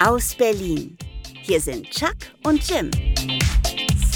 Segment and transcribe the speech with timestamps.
[0.00, 0.96] aus Berlin.
[1.42, 2.14] Hier sind Chuck
[2.44, 2.90] und Jim.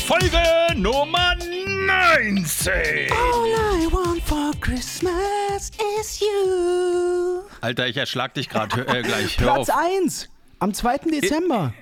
[0.06, 0.42] Folge
[0.76, 2.72] Nummer 19.
[3.12, 5.70] All I want for Christmas
[6.00, 7.42] is you.
[7.60, 9.38] Alter, ich erschlag dich gerade äh, gleich.
[9.38, 9.76] Hör Platz auf.
[10.02, 10.28] 1
[10.60, 10.98] am 2.
[11.12, 11.74] Dezember.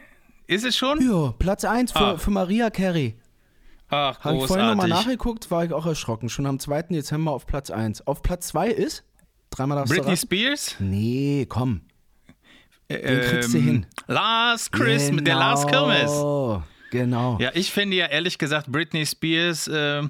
[0.48, 1.00] Ist es schon?
[1.00, 2.16] Ja, Platz 1 für, Ah.
[2.18, 3.16] für Maria Carey.
[3.88, 6.28] Ach, Habe ich vorhin nochmal nachgeguckt, war ich auch erschrocken.
[6.28, 6.82] Schon am 2.
[6.82, 8.06] Dezember auf Platz 1.
[8.08, 9.04] Auf Platz 2 ist?
[9.50, 10.16] Dreimal Britney.
[10.16, 10.74] Spears?
[10.80, 11.82] Nee, komm.
[12.88, 13.86] Den kriegst du hin.
[14.06, 16.10] Last Christmas, der Last Christmas.
[16.10, 16.62] Genau.
[16.90, 17.36] Genau.
[17.40, 20.02] Ja, ich finde ja ehrlich gesagt Britney Spears, äh,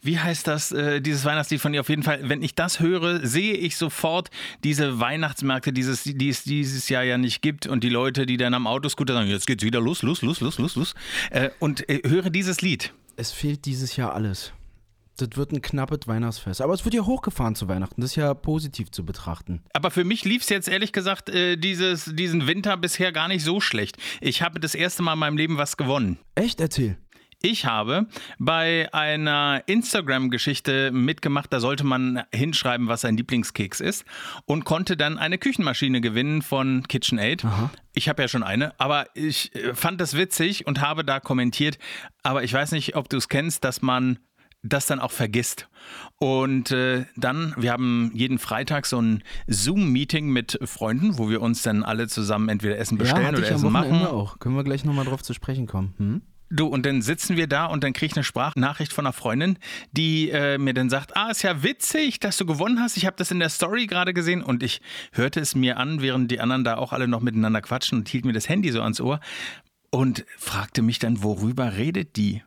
[0.00, 3.24] wie heißt das, äh, dieses Weihnachtslied von ihr auf jeden Fall, wenn ich das höre,
[3.26, 4.30] sehe ich sofort
[4.64, 8.54] diese Weihnachtsmärkte, dieses, die es dieses Jahr ja nicht gibt und die Leute, die dann
[8.54, 10.94] am Autoscooter sagen, jetzt geht's wieder los, los, los, los, los, los
[11.30, 12.92] äh, und äh, höre dieses Lied.
[13.16, 14.52] Es fehlt dieses Jahr alles.
[15.16, 16.60] Das wird ein knappes Weihnachtsfest.
[16.60, 18.00] Aber es wird ja hochgefahren zu Weihnachten.
[18.00, 19.62] Das ist ja positiv zu betrachten.
[19.72, 23.44] Aber für mich lief es jetzt ehrlich gesagt äh, dieses, diesen Winter bisher gar nicht
[23.44, 23.96] so schlecht.
[24.20, 26.18] Ich habe das erste Mal in meinem Leben was gewonnen.
[26.34, 26.60] Echt?
[26.60, 26.96] Erzähl.
[27.46, 28.06] Ich habe
[28.38, 34.06] bei einer Instagram-Geschichte mitgemacht, da sollte man hinschreiben, was sein Lieblingskeks ist
[34.46, 37.44] und konnte dann eine Küchenmaschine gewinnen von KitchenAid.
[37.92, 41.78] Ich habe ja schon eine, aber ich äh, fand das witzig und habe da kommentiert,
[42.22, 44.20] aber ich weiß nicht, ob du es kennst, dass man
[44.64, 45.68] das dann auch vergisst.
[46.18, 51.62] Und äh, dann, wir haben jeden Freitag so ein Zoom-Meeting mit Freunden, wo wir uns
[51.62, 54.06] dann alle zusammen entweder Essen bestellen hatte oder Essen machen.
[54.06, 54.38] auch.
[54.38, 55.94] Können wir gleich nochmal drauf zu sprechen kommen.
[55.98, 56.22] Hm?
[56.50, 59.58] Du, und dann sitzen wir da und dann kriege ich eine Sprachnachricht von einer Freundin,
[59.92, 62.96] die äh, mir dann sagt, ah, ist ja witzig, dass du gewonnen hast.
[62.96, 64.80] Ich habe das in der Story gerade gesehen und ich
[65.12, 68.24] hörte es mir an, während die anderen da auch alle noch miteinander quatschen und hielt
[68.24, 69.20] mir das Handy so ans Ohr
[69.90, 72.42] und fragte mich dann, worüber redet die?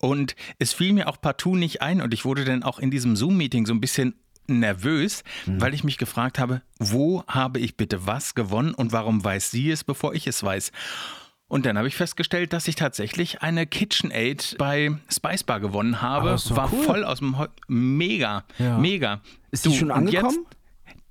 [0.00, 3.16] Und es fiel mir auch partout nicht ein und ich wurde dann auch in diesem
[3.16, 4.14] Zoom-Meeting so ein bisschen
[4.48, 9.50] nervös, weil ich mich gefragt habe, wo habe ich bitte was gewonnen und warum weiß
[9.50, 10.70] sie es, bevor ich es weiß?
[11.48, 16.36] Und dann habe ich festgestellt, dass ich tatsächlich eine KitchenAid bei Spice Bar gewonnen habe.
[16.50, 16.82] War cool.
[16.84, 18.78] voll aus dem Heu Mega, Ja.
[18.78, 19.20] mega.
[19.52, 20.44] Ist die schon angekommen?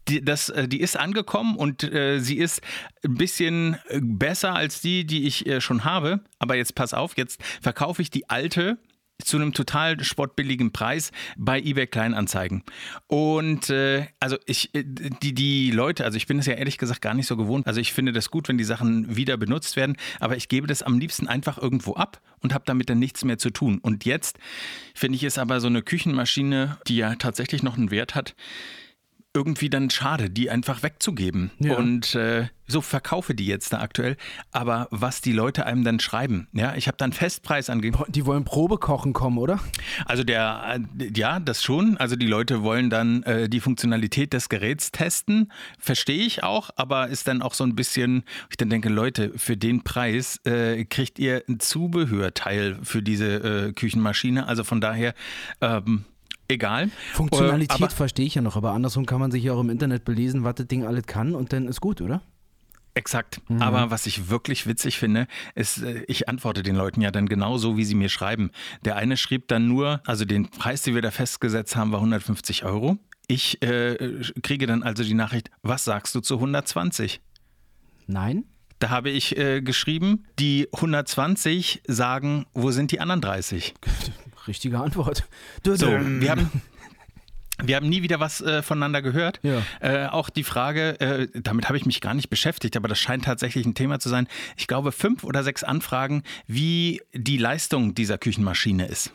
[0.08, 2.62] Die, das, äh, die ist angekommen und äh, sie ist
[3.04, 6.22] ein bisschen äh, besser als die, die ich äh, schon habe.
[6.40, 8.78] Aber jetzt pass auf, jetzt verkaufe ich die alte
[9.24, 12.64] zu einem total spottbilligen Preis bei eBay Kleinanzeigen.
[13.08, 17.02] Und äh, also ich, äh, die, die Leute, also ich bin es ja ehrlich gesagt
[17.02, 17.66] gar nicht so gewohnt.
[17.66, 20.84] Also ich finde das gut, wenn die Sachen wieder benutzt werden, aber ich gebe das
[20.84, 23.80] am liebsten einfach irgendwo ab und habe damit dann nichts mehr zu tun.
[23.82, 24.38] Und jetzt
[24.94, 28.36] finde ich es aber so eine Küchenmaschine, die ja tatsächlich noch einen Wert hat,
[29.36, 31.52] irgendwie dann schade, die einfach wegzugeben.
[31.60, 31.76] Ja.
[31.76, 34.18] Und äh, so verkaufe die jetzt da aktuell.
[34.52, 38.04] Aber was die Leute einem dann schreiben, ja, ich habe dann Festpreis angegeben.
[38.08, 39.60] Die wollen Probekochen kommen, oder?
[40.06, 41.98] Also der, äh, ja, das schon.
[41.98, 45.52] Also die Leute wollen dann äh, die Funktionalität des Geräts testen.
[45.78, 49.58] Verstehe ich auch, aber ist dann auch so ein bisschen, ich dann denke, Leute, für
[49.58, 54.48] den Preis äh, kriegt ihr ein Zubehörteil für diese äh, Küchenmaschine.
[54.48, 55.14] Also von daher,
[55.62, 56.06] ähm,
[56.48, 56.90] egal.
[57.14, 60.06] Funktionalität aber, verstehe ich ja noch, aber andersrum kann man sich ja auch im Internet
[60.06, 62.22] belesen, was das Ding alles kann und dann ist gut, oder?
[62.98, 63.42] Exakt.
[63.60, 67.76] Aber was ich wirklich witzig finde, ist, äh, ich antworte den Leuten ja dann genauso,
[67.76, 68.52] wie sie mir schreiben.
[68.86, 72.64] Der eine schrieb dann nur, also den Preis, den wir da festgesetzt haben, war 150
[72.64, 72.98] Euro.
[73.28, 77.20] Ich äh, kriege dann also die Nachricht, was sagst du zu 120?
[78.08, 78.46] Nein?
[78.80, 83.74] Da habe ich äh, geschrieben, die 120 sagen, wo sind die anderen 30?
[84.48, 85.28] Richtige Antwort.
[85.64, 86.50] So, wir haben,
[87.64, 89.40] wir haben nie wieder was äh, voneinander gehört.
[89.44, 89.62] Ja.
[89.80, 93.26] Äh, auch die Frage, äh, damit habe ich mich gar nicht beschäftigt, aber das scheint
[93.26, 94.28] tatsächlich ein Thema zu sein.
[94.58, 99.12] Ich glaube, fünf oder sechs Anfragen, wie die Leistung dieser Küchenmaschine ist.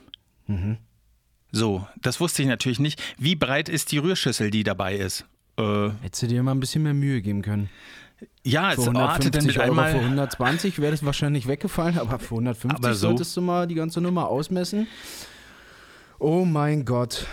[1.53, 3.01] So, das wusste ich natürlich nicht.
[3.19, 5.27] Wie breit ist die Rührschüssel, die dabei ist?
[5.59, 7.69] Äh, Hättest du dir mal ein bisschen mehr Mühe geben können.
[8.43, 9.93] Ja, Für es artet dann 150 mit Euro einmal.
[9.93, 13.75] für 120 wäre das wahrscheinlich weggefallen, aber für 150 Aber so- solltest du mal die
[13.75, 14.87] ganze Nummer ausmessen.
[16.19, 17.27] Oh mein Gott.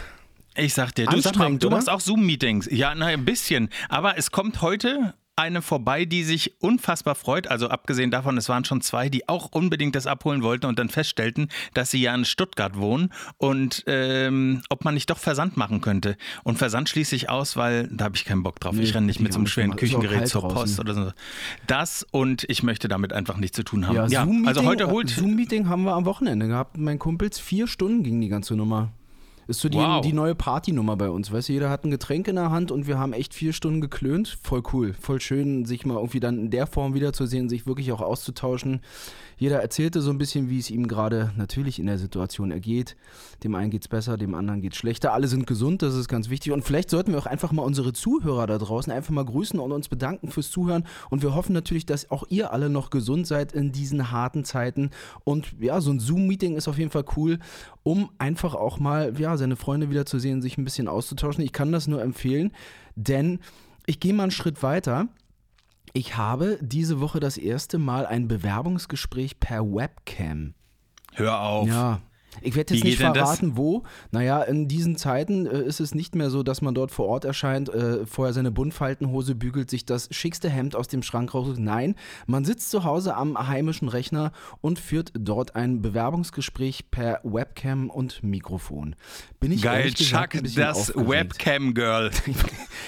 [0.55, 2.67] Ich sag dir, du, sag mal, du machst auch Zoom-Meetings.
[2.71, 3.69] Ja, na, ein bisschen.
[3.89, 7.47] Aber es kommt heute eine vorbei, die sich unfassbar freut.
[7.47, 10.89] Also abgesehen davon, es waren schon zwei, die auch unbedingt das abholen wollten und dann
[10.89, 15.79] feststellten, dass sie ja in Stuttgart wohnen und ähm, ob man nicht doch Versand machen
[15.79, 16.17] könnte.
[16.43, 18.75] Und Versand schließe ich aus, weil da habe ich keinen Bock drauf.
[18.75, 20.57] Nee, ich renne nicht mit so einem schweren Küchengerät zur draußen.
[20.57, 21.11] Post oder so.
[21.67, 24.09] Das und ich möchte damit einfach nichts zu tun haben.
[24.09, 26.77] Ja, Zoom-Meeting, also heute holt Zoom-Meeting haben wir am Wochenende gehabt.
[26.77, 28.91] Mein Kumpels vier Stunden ging die ganze Nummer.
[29.47, 30.01] Ist so die, Wow.
[30.01, 31.31] die neue Partynummer bei uns.
[31.31, 33.79] Weißt du, jeder hat ein Getränk in der Hand und wir haben echt vier Stunden
[33.81, 34.37] geklönt.
[34.43, 34.93] Voll cool.
[34.99, 38.81] Voll schön, sich mal irgendwie dann in der Form wiederzusehen, sich wirklich auch auszutauschen.
[39.37, 42.97] Jeder erzählte so ein bisschen, wie es ihm gerade natürlich in der Situation ergeht.
[43.43, 45.13] Dem einen geht's besser, dem anderen geht's schlechter.
[45.13, 46.51] Alle sind gesund, das ist ganz wichtig.
[46.51, 49.71] Und vielleicht sollten wir auch einfach mal unsere Zuhörer da draußen einfach mal grüßen und
[49.71, 50.85] uns bedanken fürs Zuhören.
[51.11, 54.89] Und wir hoffen natürlich, dass auch ihr alle noch gesund seid in diesen harten Zeiten.
[55.23, 57.37] Und ja, so ein Zoom-Meeting ist auf jeden Fall cool,
[57.83, 61.43] um einfach auch mal ja, seine Freunde wiederzusehen, sich ein bisschen auszutauschen.
[61.43, 62.51] Ich kann das nur empfehlen,
[62.95, 63.39] denn
[63.85, 65.07] ich gehe mal einen Schritt weiter.
[65.97, 70.53] Ich habe diese Woche das erste Mal ein Bewerbungsgespräch per Webcam.
[71.15, 71.67] Hör auf.
[71.67, 72.01] Ja.
[72.41, 73.83] Ich werde jetzt nicht verraten, wo.
[74.11, 77.25] Naja, in diesen Zeiten äh, ist es nicht mehr so, dass man dort vor Ort
[77.25, 81.55] erscheint, äh, vorher seine Buntfaltenhose bügelt, sich das schickste Hemd aus dem Schrank raus.
[81.57, 81.95] Nein,
[82.25, 84.31] man sitzt zu Hause am heimischen Rechner
[84.61, 88.95] und führt dort ein Bewerbungsgespräch per Webcam und Mikrofon.
[89.39, 90.93] Bin ich Geil, Chuck, das.
[90.95, 92.11] Webcam-Girl.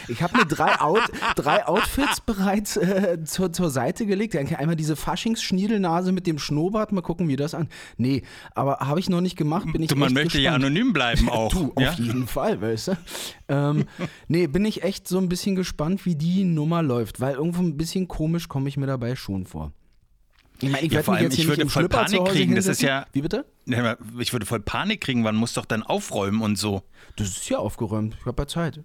[0.07, 1.04] Ich habe mir drei, Out,
[1.36, 4.36] drei Outfits bereits äh, zur, zur Seite gelegt.
[4.36, 6.92] Einmal diese Faschingsschniedelnase mit dem Schnurrbart.
[6.92, 7.69] Mal gucken, wie das an.
[7.98, 8.24] Nee,
[8.56, 9.66] aber habe ich noch nicht gemacht.
[9.74, 10.66] Bin ich Du, man möchte ja gespannt.
[10.66, 11.52] anonym bleiben auch.
[11.52, 11.90] Du, ja?
[11.90, 12.98] auf jeden Fall, weißt du.
[13.48, 13.86] Ähm,
[14.28, 17.76] nee, bin ich echt so ein bisschen gespannt, wie die Nummer läuft, weil irgendwo ein
[17.78, 19.72] bisschen komisch komme ich mir dabei schon vor.
[20.62, 22.68] Ich meine, ich Ja, werde vor allem, ich würde voll Schlüpper zu Panik kriegen, das
[22.68, 23.46] ist ja- Wie bitte?
[24.20, 26.84] Ich würde voll Panik kriegen, man muss doch dann aufräumen und so.
[27.16, 28.18] Das ist ja aufgeräumt.
[28.20, 28.82] Ich habe ja Zeit.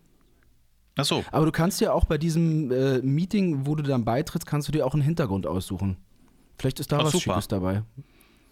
[0.97, 1.25] Ach so.
[1.33, 4.73] Aber du kannst ja auch bei diesem äh, Meeting, wo du dann beitrittst, kannst du
[4.73, 5.97] dir auch einen Hintergrund aussuchen.
[6.57, 7.33] Vielleicht ist da Ach, was super.
[7.35, 7.83] Schickes dabei.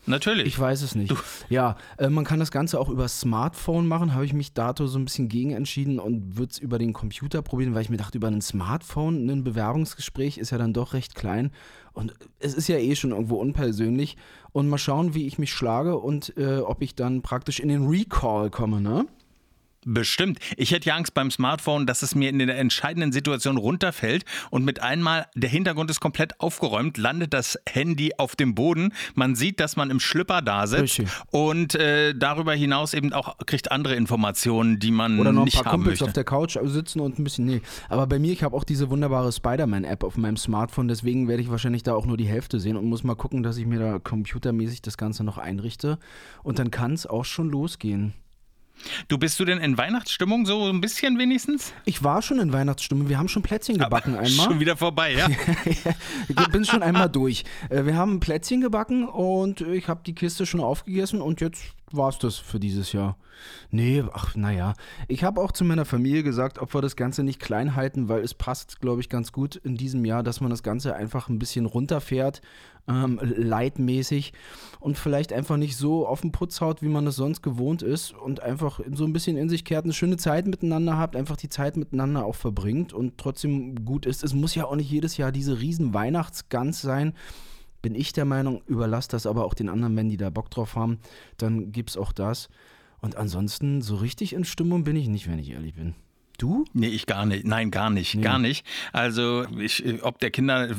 [0.06, 0.46] Natürlich.
[0.46, 1.14] Ich weiß es nicht.
[1.48, 4.14] Ja, äh, man kann das Ganze auch über Smartphone machen.
[4.14, 7.42] Habe ich mich dato so ein bisschen gegen entschieden und würde es über den Computer
[7.42, 11.14] probieren, weil ich mir dachte, über ein Smartphone ein Bewerbungsgespräch ist ja dann doch recht
[11.14, 11.52] klein.
[11.92, 14.16] Und es ist ja eh schon irgendwo unpersönlich.
[14.52, 17.86] Und mal schauen, wie ich mich schlage und äh, ob ich dann praktisch in den
[17.86, 19.06] Recall komme, ne?
[19.84, 20.38] Bestimmt.
[20.56, 24.64] Ich hätte ja Angst beim Smartphone, dass es mir in der entscheidenden Situation runterfällt und
[24.64, 28.92] mit einmal der Hintergrund ist komplett aufgeräumt, landet das Handy auf dem Boden.
[29.14, 31.08] Man sieht, dass man im Schlüpper da sitzt Richtig.
[31.30, 35.56] und äh, darüber hinaus eben auch kriegt andere Informationen, die man Oder noch ein nicht
[35.56, 36.04] paar haben Kumpels möchte.
[36.04, 37.60] auf der Couch sitzen und ein bisschen, nee.
[37.88, 41.50] Aber bei mir, ich habe auch diese wunderbare Spider-Man-App auf meinem Smartphone, deswegen werde ich
[41.50, 43.98] wahrscheinlich da auch nur die Hälfte sehen und muss mal gucken, dass ich mir da
[43.98, 45.98] computermäßig das Ganze noch einrichte.
[46.44, 48.12] Und dann kann es auch schon losgehen.
[49.08, 51.72] Du bist du denn in Weihnachtsstimmung so ein bisschen wenigstens?
[51.84, 54.28] Ich war schon in Weihnachtsstimmung, wir haben schon Plätzchen gebacken einmal.
[54.46, 55.28] Schon wieder vorbei, ja?
[56.28, 57.44] Ich bin schon einmal durch.
[57.70, 61.62] Äh, Wir haben Plätzchen gebacken und ich habe die Kiste schon aufgegessen und jetzt
[61.96, 63.16] war es das für dieses Jahr.
[63.70, 64.74] Nee, ach naja.
[65.08, 68.22] Ich habe auch zu meiner Familie gesagt, ob wir das Ganze nicht klein halten, weil
[68.22, 71.38] es passt, glaube ich, ganz gut in diesem Jahr, dass man das Ganze einfach ein
[71.38, 72.42] bisschen runterfährt,
[72.88, 74.32] ähm, leitmäßig
[74.80, 78.12] und vielleicht einfach nicht so auf den Putz haut, wie man das sonst gewohnt ist
[78.12, 81.48] und einfach so ein bisschen in sich kehrt, eine schöne Zeit miteinander habt, einfach die
[81.48, 84.24] Zeit miteinander auch verbringt und trotzdem gut ist.
[84.24, 87.14] Es muss ja auch nicht jedes Jahr diese riesen Weihnachtsgans sein.
[87.82, 90.76] Bin ich der Meinung, überlasst das aber auch den anderen, wenn die da Bock drauf
[90.76, 90.98] haben,
[91.36, 92.48] dann gibt's auch das.
[93.00, 95.94] Und ansonsten, so richtig in Stimmung bin ich nicht, wenn ich ehrlich bin.
[96.38, 96.64] Du?
[96.72, 97.46] Nee, ich gar nicht.
[97.46, 98.20] Nein, gar nicht.
[98.20, 98.66] Gar nicht.
[98.92, 100.74] Also, ich, ob der Kinder,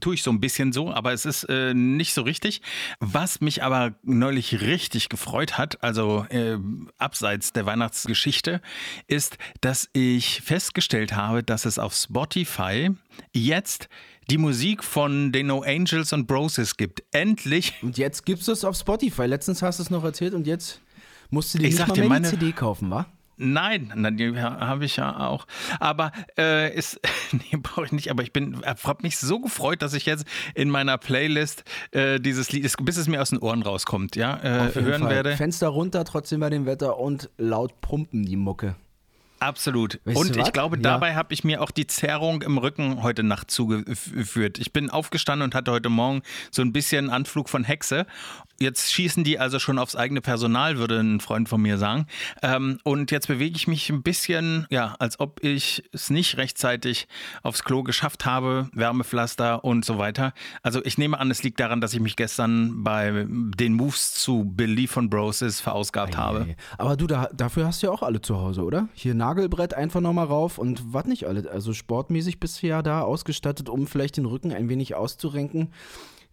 [0.00, 2.62] tue ich so ein bisschen so, aber es ist äh, nicht so richtig.
[3.00, 6.58] Was mich aber neulich richtig gefreut hat, also äh,
[6.96, 8.62] abseits der Weihnachtsgeschichte,
[9.08, 12.90] ist, dass ich festgestellt habe, dass es auf Spotify
[13.34, 13.88] jetzt
[14.30, 17.02] die Musik von den No Angels und Broses gibt.
[17.12, 17.74] Endlich.
[17.82, 19.24] Und jetzt gibt's das auf Spotify.
[19.26, 20.80] Letztens hast du es noch erzählt und jetzt
[21.30, 23.06] musst du dir Ich nicht mal dir, meine- CD kaufen, wa?
[23.40, 25.46] Nein, na, die habe ich ja auch.
[25.78, 26.98] Aber äh, ist,
[27.32, 28.10] nee, brauche ich nicht.
[28.10, 30.24] Aber ich bin, habe mich so gefreut, dass ich jetzt
[30.56, 34.74] in meiner Playlist äh, dieses Lied, bis es mir aus den Ohren rauskommt, ja, äh,
[34.74, 35.10] hören Fall.
[35.10, 35.36] werde.
[35.36, 38.74] Fenster runter, trotzdem bei dem Wetter und laut pumpen die Mucke.
[39.40, 40.00] Absolut.
[40.04, 40.82] Weißt Und ich glaube, Ja.
[40.82, 44.58] dabei habe ich mir auch die Zerrung im Rücken heute Nacht zugeführt.
[44.58, 48.06] Ich bin aufgestanden und hatte heute Morgen so ein bisschen Anflug von Hexe.
[48.60, 52.06] Jetzt schießen die also schon aufs eigene Personal, würde ein Freund von mir sagen.
[52.42, 57.06] Ähm, und jetzt bewege ich mich ein bisschen, ja, als ob ich es nicht rechtzeitig
[57.44, 60.32] aufs Klo geschafft habe, Wärmepflaster und so weiter.
[60.64, 64.44] Also ich nehme an, es liegt daran, dass ich mich gestern bei den Moves zu
[64.44, 66.46] Billy von Broses verausgabt habe.
[66.48, 68.88] Ey, Aber du, da, dafür hast du ja auch alle zu Hause, oder?
[68.92, 71.50] Hier Nagelbrett einfach nochmal rauf und was nicht alle.
[71.50, 75.72] Also sportmäßig bist du ja da ausgestattet, um vielleicht den Rücken ein wenig auszurenken.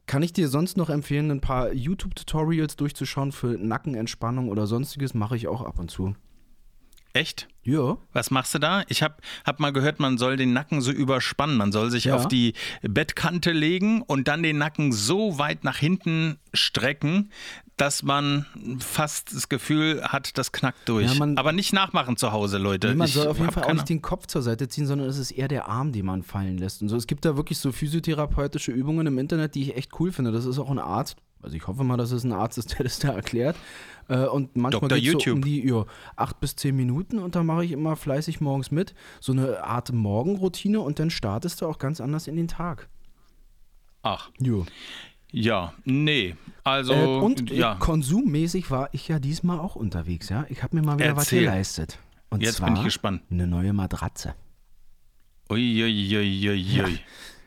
[0.05, 5.13] Kann ich dir sonst noch empfehlen, ein paar YouTube-Tutorials durchzuschauen für Nackenentspannung oder sonstiges?
[5.13, 6.15] Mache ich auch ab und zu.
[7.11, 7.47] Echt?
[7.63, 7.97] Ja.
[8.11, 8.83] Was machst du da?
[8.89, 11.55] Ich habe hab mal gehört, man soll den Nacken so überspannen.
[11.57, 12.15] Man soll sich Ja.
[12.17, 17.29] auf die Bettkante legen und dann den Nacken so weit nach hinten strecken,
[17.77, 18.45] dass man
[18.79, 21.07] fast das Gefühl hat, das knackt durch.
[21.11, 22.89] Ja, man- Aber nicht nachmachen zu Hause, Leute.
[22.89, 25.09] Nee, man Ich soll auf jeden Fall auch nicht den Kopf zur Seite ziehen, sondern
[25.09, 26.81] es ist eher der Arm, den man fallen lässt.
[26.81, 26.95] Und so.
[26.95, 30.31] Es gibt da wirklich so physiotherapeutische Übungen im Internet, die ich echt cool finde.
[30.31, 32.83] Das ist auch ein Arzt, also ich hoffe mal, dass es ein Arzt ist, der
[32.85, 33.57] das da erklärt.
[34.07, 37.65] Äh, Und manchmal geht so um die ja, acht bis zehn Minuten und da mache
[37.65, 38.93] ich immer fleißig morgens mit.
[39.19, 42.87] So eine Art Morgenroutine und dann startest du auch ganz anders in den Tag.
[44.03, 44.65] Ach, Jo.
[45.31, 46.35] Ja, nee.
[46.63, 47.75] Also, äh, und äh, ja.
[47.75, 50.45] konsummäßig war ich ja diesmal auch unterwegs, ja.
[50.49, 51.41] Ich habe mir mal wieder was Erzähl.
[51.41, 51.99] geleistet.
[52.29, 53.21] Und Jetzt zwar bin ich gespannt.
[53.29, 54.35] eine neue Matratze.
[55.49, 56.99] Uiuiuiui.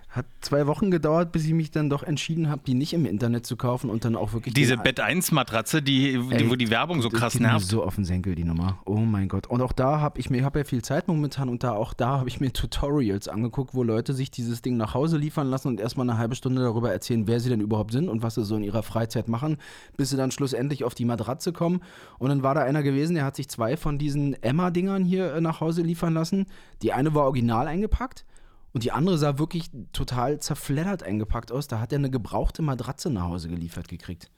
[0.09, 3.45] Hat zwei Wochen gedauert, bis ich mich dann doch entschieden habe, die nicht im Internet
[3.45, 4.55] zu kaufen und dann auch wirklich.
[4.55, 7.67] Diese Bett 1 Matratze, die, die, wo die Werbung so krass nervt.
[7.67, 8.79] so auf den Senkel, die Nummer.
[8.87, 9.47] Oh mein Gott.
[9.49, 11.93] Und auch da habe ich mir, ich habe ja viel Zeit momentan und da auch
[11.93, 15.69] da habe ich mir Tutorials angeguckt, wo Leute sich dieses Ding nach Hause liefern lassen
[15.69, 18.45] und erstmal eine halbe Stunde darüber erzählen, wer sie denn überhaupt sind und was sie
[18.45, 19.59] so in ihrer Freizeit machen,
[19.99, 21.83] bis sie dann schlussendlich auf die Matratze kommen.
[22.19, 25.41] Und dann war da einer gewesen, der hat sich zwei von diesen Emma-Dingern hier äh,
[25.43, 26.47] nach Hause liefern lassen.
[26.81, 28.25] Die eine war original eingepackt.
[28.73, 31.69] Und die andere sah wirklich total zerfleddert eingepackt aus.
[31.69, 34.31] Da hat er eine gebrauchte Matratze nach Hause geliefert gekriegt.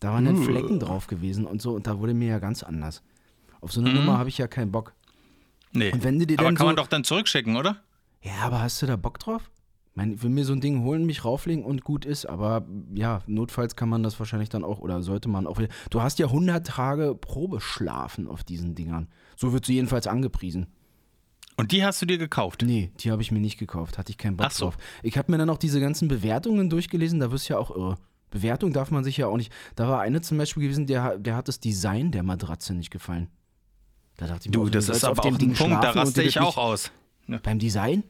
[0.00, 1.72] Da waren dann Flecken drauf gewesen und so.
[1.72, 3.02] Und da wurde mir ja ganz anders.
[3.60, 4.92] Auf so eine Nummer habe ich ja keinen Bock.
[5.72, 5.92] Nee.
[5.92, 7.82] Und wenn du dir Aber dann kann so, man doch dann zurückschicken, oder?
[8.22, 9.50] Ja, aber hast du da Bock drauf?
[9.90, 12.26] Ich meine, ich will mir so ein Ding holen, mich rauflegen und gut ist.
[12.26, 15.68] Aber ja, notfalls kann man das wahrscheinlich dann auch oder sollte man auch wieder.
[15.90, 19.08] Du hast ja 100 Tage Probeschlafen auf diesen Dingern.
[19.36, 20.66] So wird sie jedenfalls angepriesen.
[21.56, 22.62] Und die hast du dir gekauft.
[22.66, 23.96] Nee, die habe ich mir nicht gekauft.
[23.98, 24.64] Hatte ich keinen Bock Ach so.
[24.66, 24.76] drauf.
[25.02, 27.18] Ich habe mir dann auch diese ganzen Bewertungen durchgelesen.
[27.18, 27.96] Da wirst du ja auch irre.
[28.30, 29.52] Bewertung darf man sich ja auch nicht.
[29.74, 33.28] Da war eine zum Beispiel gewesen, der, der hat das Design der Matratze nicht gefallen.
[34.18, 36.22] Da dachte ich mir, Du, das ist auf aber dem auch Ding Punkt, da raste
[36.22, 36.90] ich auch aus.
[37.42, 38.02] Beim Design?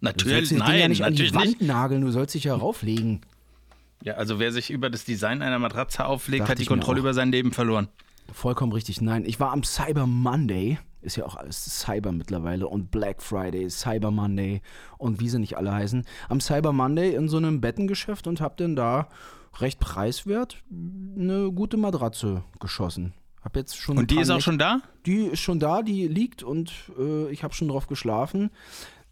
[0.00, 1.62] Natürlich, Ding ja nein, nicht an die natürlich Wand nicht.
[1.62, 3.22] nageln, du sollst dich ja rauflegen.
[4.04, 7.14] Ja, also wer sich über das Design einer Matratze auflegt, Dachte hat die Kontrolle über
[7.14, 7.88] sein Leben verloren.
[8.32, 9.00] Vollkommen richtig.
[9.00, 10.78] Nein, ich war am Cyber Monday.
[11.00, 12.66] Ist ja auch alles Cyber mittlerweile.
[12.66, 14.62] Und Black Friday, Cyber Monday
[14.98, 16.04] und wie sie nicht alle heißen.
[16.28, 19.08] Am Cyber Monday in so einem Bettengeschäft und hab dann da
[19.60, 23.12] recht preiswert eine gute Matratze geschossen.
[23.42, 24.80] Hab jetzt schon Und die ist auch Nächte- schon da?
[25.06, 28.50] Die ist schon da, die liegt und äh, ich habe schon drauf geschlafen.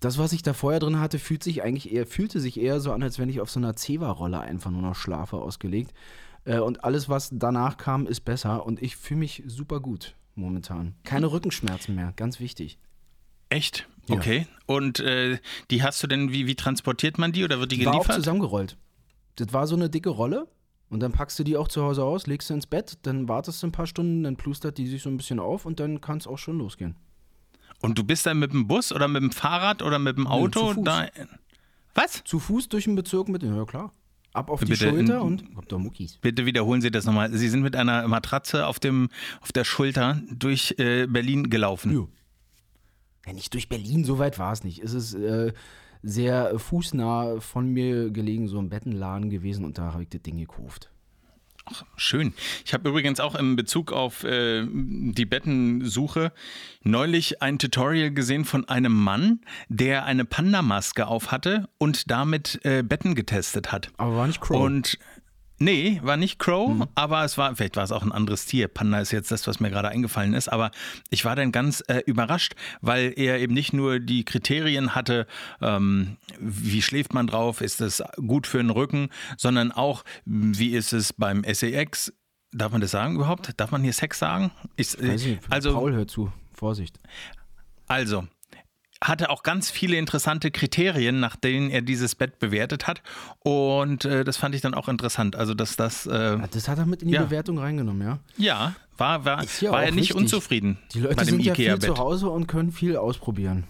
[0.00, 2.92] Das, was ich da vorher drin hatte, fühlt sich eigentlich eher, fühlte sich eher so
[2.92, 5.94] an, als wenn ich auf so einer Zewa-Rolle einfach nur noch schlafe, ausgelegt.
[6.44, 10.94] Äh, und alles, was danach kam, ist besser und ich fühle mich super gut momentan.
[11.04, 12.78] Keine Rückenschmerzen mehr, ganz wichtig.
[13.48, 13.88] Echt?
[14.08, 14.16] Ja.
[14.16, 14.46] Okay.
[14.66, 15.38] Und äh,
[15.70, 17.98] die hast du denn, wie, wie transportiert man die oder wird die, Die war auch
[18.02, 18.16] geliefert?
[18.16, 18.76] zusammengerollt.
[19.36, 20.48] Das war so eine dicke Rolle
[20.88, 23.62] und dann packst du die auch zu Hause aus, legst sie ins Bett, dann wartest
[23.62, 26.18] du ein paar Stunden, dann plustert die sich so ein bisschen auf und dann kann
[26.18, 26.96] es auch schon losgehen.
[27.82, 30.68] Und du bist dann mit dem Bus oder mit dem Fahrrad oder mit dem Auto
[30.68, 30.84] zu Fuß.
[30.84, 31.06] da?
[31.94, 32.22] Was?
[32.24, 33.92] Zu Fuß durch den Bezirk mit, ja klar.
[34.36, 36.18] Ab auf die Bitte, Schulter n- und Muckis.
[36.18, 37.32] Bitte wiederholen Sie das nochmal.
[37.32, 39.08] Sie sind mit einer Matratze auf, dem,
[39.40, 41.92] auf der Schulter durch äh, Berlin gelaufen.
[41.92, 42.06] Ja.
[43.26, 44.82] Ja, nicht durch Berlin, so weit war es nicht.
[44.82, 45.52] Es ist äh,
[46.02, 50.36] sehr fußnah von mir gelegen, so ein Bettenladen gewesen und da habe ich das Ding
[50.36, 50.90] gekauft.
[51.96, 52.32] Schön.
[52.64, 56.32] Ich habe übrigens auch in Bezug auf äh, die Bettensuche
[56.82, 62.82] neulich ein Tutorial gesehen von einem Mann, der eine Panda-Maske auf hatte und damit äh,
[62.82, 63.90] Betten getestet hat.
[63.96, 64.60] Aber war nicht Crow.
[64.60, 64.98] Und
[65.58, 66.86] nee, war nicht Crow, Mhm.
[66.94, 68.68] aber es war, vielleicht war es auch ein anderes Tier.
[68.68, 70.70] Panda ist jetzt das, was mir gerade eingefallen ist, aber
[71.10, 75.26] ich war dann ganz äh, überrascht, weil er eben nicht nur die Kriterien hatte,
[75.60, 80.92] ähm, wie schläft man drauf, ist es gut für den Rücken, sondern auch, wie ist
[80.92, 82.12] es beim SEX.
[82.52, 83.52] Darf man das sagen überhaupt?
[83.58, 84.50] Darf man hier Sex sagen?
[84.76, 86.32] Ich, äh, Weiß ich, also, Paul hört zu.
[86.54, 86.98] Vorsicht.
[87.86, 88.26] also,
[89.02, 93.02] hatte auch ganz viele interessante Kriterien, nach denen er dieses Bett bewertet hat.
[93.40, 95.36] Und äh, das fand ich dann auch interessant.
[95.36, 97.24] Also, dass das, äh, Das hat er mit in die Ja.
[97.24, 98.18] Bewertung reingenommen, ja.
[98.36, 100.16] ja, war, war, ja war er nicht richtig.
[100.16, 103.64] unzufrieden Die Leute bei dem sind ja viel zu Hause und können viel ausprobieren.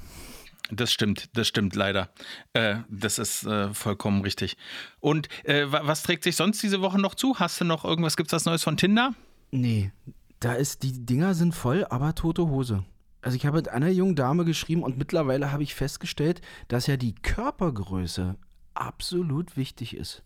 [0.71, 2.09] Das stimmt, das stimmt leider.
[2.52, 4.56] Äh, das ist äh, vollkommen richtig.
[4.99, 7.38] Und äh, wa- was trägt sich sonst diese Woche noch zu?
[7.38, 9.14] Hast du noch irgendwas, gibt's was Neues von Tinder?
[9.52, 9.92] Nee,
[10.40, 12.85] da ist, die Dinger sind voll, aber tote Hose.
[13.26, 16.97] Also ich habe mit einer jungen Dame geschrieben und mittlerweile habe ich festgestellt, dass ja
[16.97, 18.37] die Körpergröße
[18.75, 20.23] absolut wichtig ist.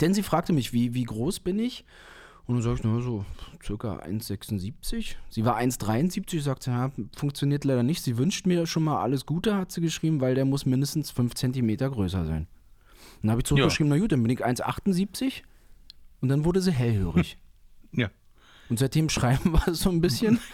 [0.00, 1.84] Denn sie fragte mich, wie, wie groß bin ich?
[2.46, 3.26] Und dann sage ich, na so
[3.62, 5.16] circa 1,76.
[5.28, 8.02] Sie war 1,73, sagte, ja, funktioniert leider nicht.
[8.02, 11.34] Sie wünscht mir schon mal alles Gute, hat sie geschrieben, weil der muss mindestens 5
[11.34, 12.46] Zentimeter größer sein.
[13.20, 15.42] Dann habe ich zurückgeschrieben, na gut, dann bin ich 1,78
[16.22, 17.36] und dann wurde sie hellhörig.
[17.92, 18.08] Ja.
[18.70, 20.38] Und seitdem schreiben wir so ein bisschen.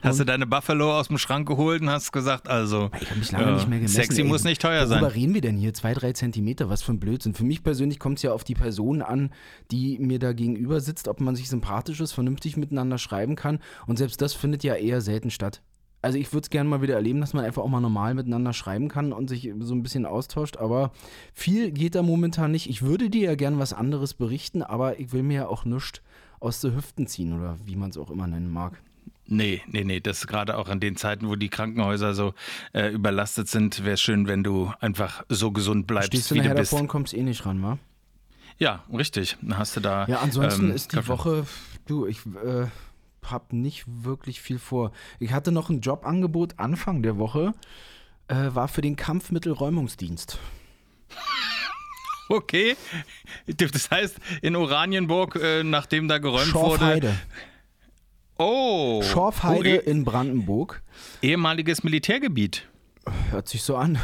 [0.00, 3.32] Hast du deine Buffalo aus dem Schrank geholt und hast gesagt, also Ich habe mich
[3.32, 3.96] lange nicht mehr gemessen.
[3.96, 4.26] sexy ey.
[4.28, 5.04] muss nicht teuer Worüber sein.
[5.12, 5.74] reden wir denn hier?
[5.74, 7.34] Zwei, drei Zentimeter, was für ein Blödsinn.
[7.34, 9.32] Für mich persönlich kommt es ja auf die Person an,
[9.72, 13.58] die mir da gegenüber sitzt, ob man sich sympathisch ist, vernünftig miteinander schreiben kann.
[13.86, 15.62] Und selbst das findet ja eher selten statt.
[16.00, 18.52] Also ich würde es gerne mal wieder erleben, dass man einfach auch mal normal miteinander
[18.52, 20.58] schreiben kann und sich so ein bisschen austauscht.
[20.58, 20.92] Aber
[21.34, 22.70] viel geht da momentan nicht.
[22.70, 26.02] Ich würde dir ja gern was anderes berichten, aber ich will mir ja auch nichts
[26.40, 28.80] aus den Hüften ziehen oder wie man es auch immer nennen mag.
[29.26, 32.32] Nee, nee, nee, das ist gerade auch in den Zeiten, wo die Krankenhäuser so
[32.72, 36.44] äh, überlastet sind, wäre schön, wenn du einfach so gesund bleibst, Stehst du wie du
[36.44, 36.72] nachher bist.
[36.72, 37.78] davor und kommst eh nicht ran, wa?
[38.56, 39.36] Ja, richtig.
[39.42, 40.06] Dann hast du da.
[40.06, 41.08] Ja, ansonsten ähm, ist die Kaffee.
[41.10, 41.46] Woche,
[41.86, 42.66] du, ich äh,
[43.24, 44.92] habe nicht wirklich viel vor.
[45.20, 47.52] Ich hatte noch ein Jobangebot Anfang der Woche,
[48.28, 50.38] äh, war für den Kampfmittelräumungsdienst.
[52.30, 52.76] Okay.
[53.46, 56.78] Das heißt, in Oranienburg, äh, nachdem da geräumt wurde.
[56.78, 57.14] Schorfheide.
[58.38, 59.02] Oh.
[59.02, 60.82] Schorfheide oh, in Brandenburg.
[61.22, 62.68] ehemaliges Militärgebiet.
[63.30, 63.98] Hört sich so an.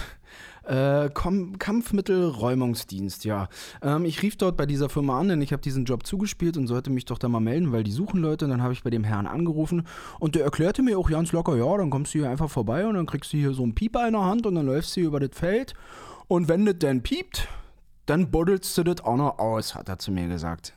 [0.66, 3.50] Äh, Kampfmittelräumungsdienst, ja.
[3.82, 6.66] Ähm, ich rief dort bei dieser Firma an, denn ich habe diesen Job zugespielt und
[6.66, 8.46] sollte mich doch da mal melden, weil die suchen Leute.
[8.46, 9.86] Und dann habe ich bei dem Herrn angerufen
[10.18, 12.94] und der erklärte mir auch ganz locker, ja, dann kommst du hier einfach vorbei und
[12.94, 15.08] dann kriegst du hier so einen Pieper in der Hand und dann läufst du hier
[15.08, 15.74] über das Feld.
[16.28, 17.46] Und wenn das dann piept,
[18.06, 20.74] dann buddelst du das auch noch aus, hat er zu mir gesagt.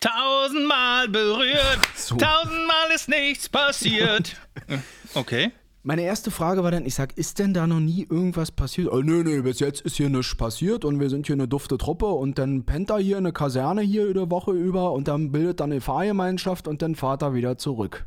[0.00, 2.16] Tausendmal berührt, So.
[2.16, 4.36] tausendmal ist nichts passiert.
[5.14, 5.50] okay.
[5.82, 8.92] Meine erste Frage war dann, ich sag, ist denn da noch nie irgendwas passiert?
[8.92, 11.78] Oh, nee, nee, bis jetzt ist hier nichts passiert und wir sind hier eine dufte
[11.78, 15.32] Truppe und dann pennt er hier in eine Kaserne hier eine Woche über und dann
[15.32, 18.06] bildet dann eine Fahrgemeinschaft und dann fahrt er wieder zurück.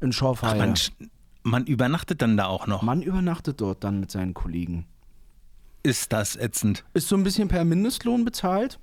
[0.00, 0.58] In Schorfheide.
[0.58, 0.74] Man,
[1.42, 2.82] man übernachtet dann da auch noch.
[2.82, 4.86] Man übernachtet dort dann mit seinen Kollegen.
[5.88, 6.84] Ist das ätzend?
[6.92, 8.78] Ist so ein bisschen per Mindestlohn bezahlt.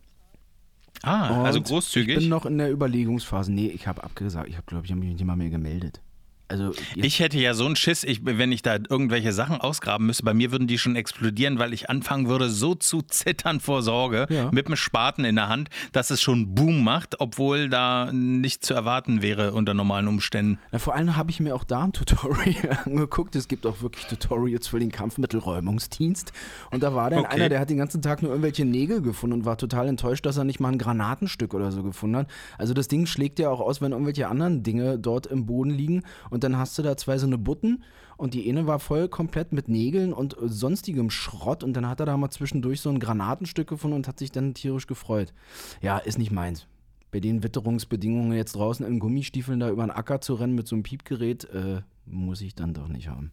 [1.04, 2.16] Ah, also Und großzügig.
[2.16, 3.52] Ich bin noch in der Überlegungsphase.
[3.52, 4.50] Nee, ich habe abgesagt.
[4.50, 6.02] Ich habe, glaube ich, hab mich nicht mal mehr gemeldet.
[6.48, 10.24] Also, Ich hätte ja so einen Schiss, ich, wenn ich da irgendwelche Sachen ausgraben müsste,
[10.24, 14.28] bei mir würden die schon explodieren, weil ich anfangen würde, so zu zittern vor Sorge
[14.30, 14.52] Ja.
[14.52, 18.74] mit dem Spaten in der Hand, dass es schon Boom macht, obwohl da nicht zu
[18.76, 20.60] erwarten wäre unter normalen Umständen.
[20.72, 23.36] Na, vor allem habe ich mir auch da ein Tutorial angeguckt.
[23.36, 26.32] Es gibt auch wirklich Tutorials für den Kampfmittelräumungsdienst.
[26.72, 27.34] Und da war dann Okay.
[27.36, 30.38] einer, der hat den ganzen Tag nur irgendwelche Nägel gefunden und war total enttäuscht, dass
[30.38, 32.28] er nicht mal ein Granatenstück oder so gefunden hat.
[32.58, 36.04] Also das Ding schlägt ja auch aus, wenn irgendwelche anderen Dinge dort im Boden liegen.
[36.30, 37.84] Und dann hast du da zwei so eine Butten
[38.18, 41.64] und die eine war voll komplett mit Nägeln und sonstigem Schrott.
[41.64, 44.54] Und dann hat er da mal zwischendurch so ein Granatenstück gefunden und hat sich dann
[44.54, 45.34] tierisch gefreut.
[45.82, 46.68] Ja, ist nicht meins
[47.16, 50.76] bei den Witterungsbedingungen jetzt draußen in Gummistiefeln da über den Acker zu rennen mit so
[50.76, 53.32] einem Piepgerät, äh, muss ich dann doch nicht haben.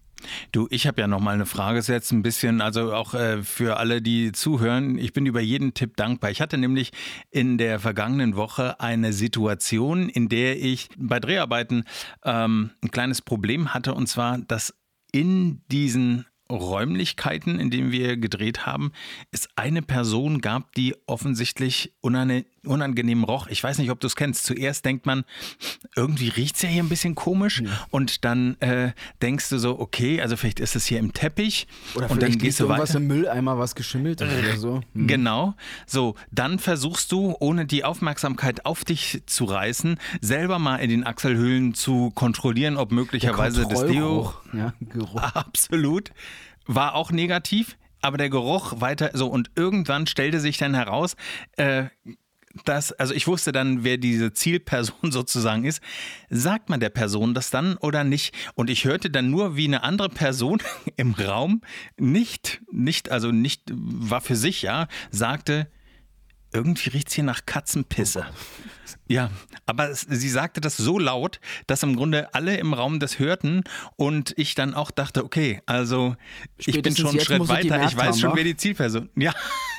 [0.52, 3.78] Du, ich habe ja noch mal eine Frage jetzt ein bisschen, also auch äh, für
[3.78, 4.98] alle, die zuhören.
[4.98, 6.30] Ich bin über jeden Tipp dankbar.
[6.30, 6.92] Ich hatte nämlich
[7.32, 11.82] in der vergangenen Woche eine Situation, in der ich bei Dreharbeiten
[12.24, 14.72] ähm, ein kleines Problem hatte, und zwar, dass
[15.10, 18.92] in diesen Räumlichkeiten, in denen wir gedreht haben,
[19.30, 23.46] es eine Person gab, die offensichtlich unangenehm roch.
[23.48, 24.44] Ich weiß nicht, ob du es kennst.
[24.44, 25.24] Zuerst denkt man,
[25.96, 27.62] irgendwie riecht es ja hier ein bisschen komisch.
[27.90, 31.66] Und dann äh, denkst du so, okay, also vielleicht ist es hier im Teppich.
[31.94, 32.98] Oder und vielleicht dann gehst du irgendwas weiter.
[32.98, 34.80] im Mülleimer, was geschimmelt ist oder so.
[34.94, 35.06] Hm.
[35.06, 35.54] Genau.
[35.86, 41.04] So, dann versuchst du, ohne die Aufmerksamkeit auf dich zu reißen, selber mal in den
[41.06, 44.34] Achselhöhlen zu kontrollieren, ob möglicherweise das Deo.
[44.52, 45.16] Ja, Geruch.
[45.34, 46.12] Absolut.
[46.66, 51.16] War auch negativ, aber der Geruch weiter so und irgendwann stellte sich dann heraus,
[51.56, 51.86] äh,
[52.64, 55.82] dass, also ich wusste dann, wer diese Zielperson sozusagen ist.
[56.28, 58.34] Sagt man der Person das dann oder nicht?
[58.54, 60.62] Und ich hörte dann nur, wie eine andere Person
[60.96, 61.62] im Raum
[61.98, 65.68] nicht, nicht, also nicht, war für sich, ja, sagte,
[66.52, 68.24] irgendwie riecht es hier nach Katzenpisse.
[69.08, 69.30] Ja,
[69.66, 73.62] aber es, sie sagte das so laut, dass im Grunde alle im Raum das hörten
[73.96, 76.16] und ich dann auch dachte, okay, also
[76.56, 78.36] ich bin Spätestens schon einen Schritt weiter, ich weiß haben, schon, wa?
[78.36, 79.08] wer die Zielperson.
[79.16, 79.32] Ja,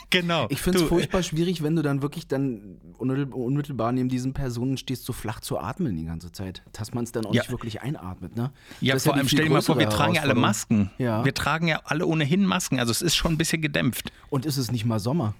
[0.09, 0.47] genau.
[0.49, 4.33] Ich finde es Du, furchtbar schwierig, wenn du dann wirklich dann unmittel- unmittelbar neben diesen
[4.33, 6.63] Personen stehst, so flach zu atmen die ganze Zeit.
[6.73, 7.41] Dass man es dann auch Ja.
[7.41, 8.51] nicht wirklich einatmet, ne?
[8.81, 10.35] Ja, vor die allem stell dir mal vor, wir tragen ja alle.
[10.35, 10.91] Masken.
[10.97, 11.25] Ja.
[11.25, 14.11] Wir tragen ja alle ohnehin Masken, also es ist schon ein bisschen gedämpft.
[14.29, 15.33] Und ist es nicht mal Sommer?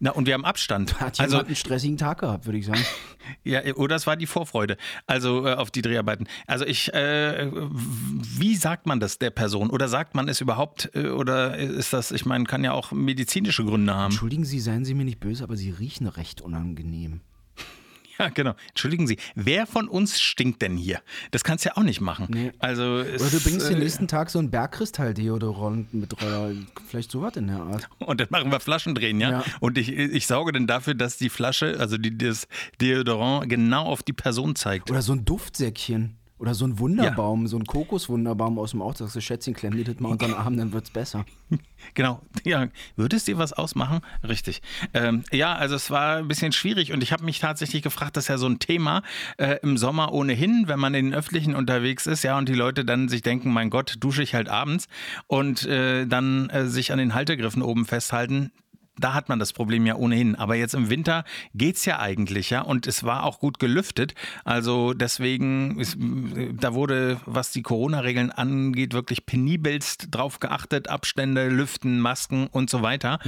[0.00, 1.00] Na, und wir haben Abstand.
[1.00, 2.80] Hat Also, einen stressigen Tag gehabt, würde ich sagen.
[3.44, 6.26] Ja, oder es war die Vorfreude, also äh, auf die Dreharbeiten.
[6.46, 9.68] Also ich, äh, wie sagt man das der Person?
[9.68, 10.90] Oder sagt man es überhaupt?
[10.94, 14.12] Äh, oder ist das, ich meine, kann ja auch medizinische Gründe haben.
[14.12, 17.20] Entschuldigen Sie, seien Sie mir nicht böse, aber Sie riechen recht unangenehm.
[18.18, 18.54] Ja, genau.
[18.68, 21.00] Entschuldigen Sie, wer von uns stinkt denn hier?
[21.30, 22.26] Das kannst du ja auch nicht machen.
[22.30, 22.52] Nee.
[22.58, 26.50] Also, Oder du bringst den äh, nächsten Tag so ein Bergkristall-Deodorant mit oder
[26.88, 27.88] vielleicht sowas in der Art.
[27.98, 29.30] Und dann machen wir Flaschendrehen, ja?
[29.30, 29.44] Ja.
[29.60, 32.48] Und ich, ich sorge dann dafür, dass die Flasche, also die, das
[32.80, 34.90] Deodorant, genau auf die Person zeigt.
[34.90, 36.17] Oder so ein Duftsäckchen.
[36.38, 38.98] Oder so ein Wunderbaum, so ein Kokoswunderbaum aus dem Auto.
[38.98, 41.24] Sagst du, Schätzchen, klemm dir das mal unter den Arm, dann wird's besser.
[41.94, 42.20] Genau.
[42.44, 44.00] Ja, würde es dir was ausmachen?
[44.26, 44.62] Richtig.
[44.94, 48.24] Ähm, ja, also es war ein bisschen schwierig und ich habe mich tatsächlich gefragt, das
[48.24, 49.02] ist ja so ein Thema
[49.36, 52.84] äh, im Sommer ohnehin, wenn man in den Öffentlichen unterwegs ist, ja, und die Leute
[52.84, 54.88] dann sich denken, mein Gott, dusche ich halt abends
[55.28, 58.50] und äh, dann äh, sich an den Haltegriffen oben festhalten.
[58.98, 60.34] Da hat man das Problem ja ohnehin.
[60.34, 62.62] Aber jetzt im Winter geht's ja eigentlich, ja.
[62.62, 64.14] Und es war auch gut gelüftet.
[64.44, 65.96] Also deswegen, ist,
[66.52, 70.88] da wurde, was die Corona-Regeln angeht, wirklich penibelst drauf geachtet.
[70.88, 73.18] Abstände, Lüften, Masken und so weiter.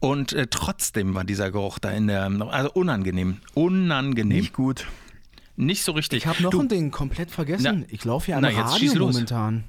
[0.00, 3.38] Und äh, trotzdem war dieser Geruch da in der, also unangenehm.
[3.54, 4.38] Unangenehm.
[4.38, 4.86] Nicht, gut.
[5.74, 6.18] so richtig.
[6.18, 7.80] Ich habe noch Du, ein Ding komplett vergessen.
[7.80, 9.64] Na, ich laufe ja am na, Radio momentan.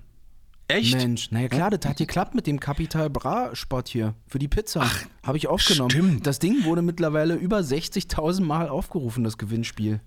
[0.68, 0.96] Echt?
[0.96, 4.90] Mensch, naja klar, das hat geklappt mit dem Capital Bra Spot hier für die Pizza.
[5.24, 5.90] Habe ich aufgenommen.
[5.92, 6.26] stimmt.
[6.28, 10.00] Das Ding wurde mittlerweile über 60.000 Mal aufgerufen, das Gewinnspiel.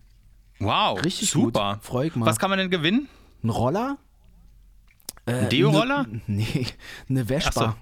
[0.59, 1.75] Wow, Richtig super.
[1.75, 1.85] gut.
[1.85, 2.25] Freu ich mal.
[2.27, 3.09] Was kann man denn gewinnen?
[3.45, 3.99] Ein Roller?
[5.27, 6.07] Äh, Ein Deo-Roller?
[6.09, 6.67] Ne, nee,
[7.09, 7.77] eine Vespa.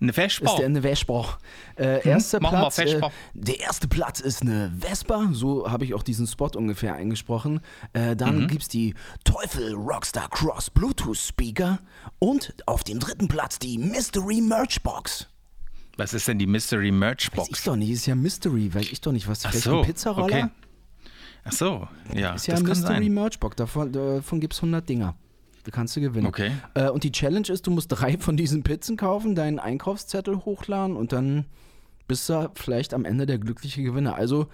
[0.00, 0.50] Eine Vespa.
[0.50, 1.38] Ist der eine Vespa.
[1.76, 3.10] Äh, erster machen wir Platz, äh, Vespa.
[3.32, 7.60] der erste Platz ist eine Vespa, so habe ich auch diesen Spot ungefähr eingesprochen.
[7.92, 8.48] Äh, dann Mhm.
[8.48, 11.78] gibt's die Teufel Rockstar Cross Bluetooth Speaker
[12.18, 15.28] und auf dem dritten Platz die Mystery Merch Box.
[15.96, 17.64] Was ist denn die Mystery Merch Weiß ich Box?
[17.64, 20.24] doch nicht, ist ja Mystery, weiß ich doch nicht, was Ach vielleicht so, ein Pizzaroller?
[20.26, 20.46] okay.
[21.44, 23.14] Ach so, ja, Ist ja das ein Mystery sein.
[23.14, 25.14] Merch Box, davon, davon gibt's 100 Dinger.
[25.64, 26.26] Da kannst du gewinnen.
[26.26, 26.52] Okay.
[26.74, 30.94] Äh, und die Challenge ist, du musst drei von diesen Pizzen kaufen, deinen Einkaufszettel hochladen
[30.96, 31.46] und dann
[32.06, 34.14] bist du vielleicht am Ende der glückliche Gewinner.
[34.14, 34.48] Also,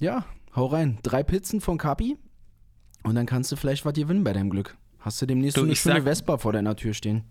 [0.00, 0.24] ja,
[0.54, 0.98] hau rein.
[1.02, 2.16] Drei Pizzen von Kapi
[3.02, 4.76] und dann kannst du vielleicht was gewinnen bei deinem Glück.
[5.00, 7.24] Hast du demnächst Du, so eine schöne sag- Vespa vor deiner Tür stehen.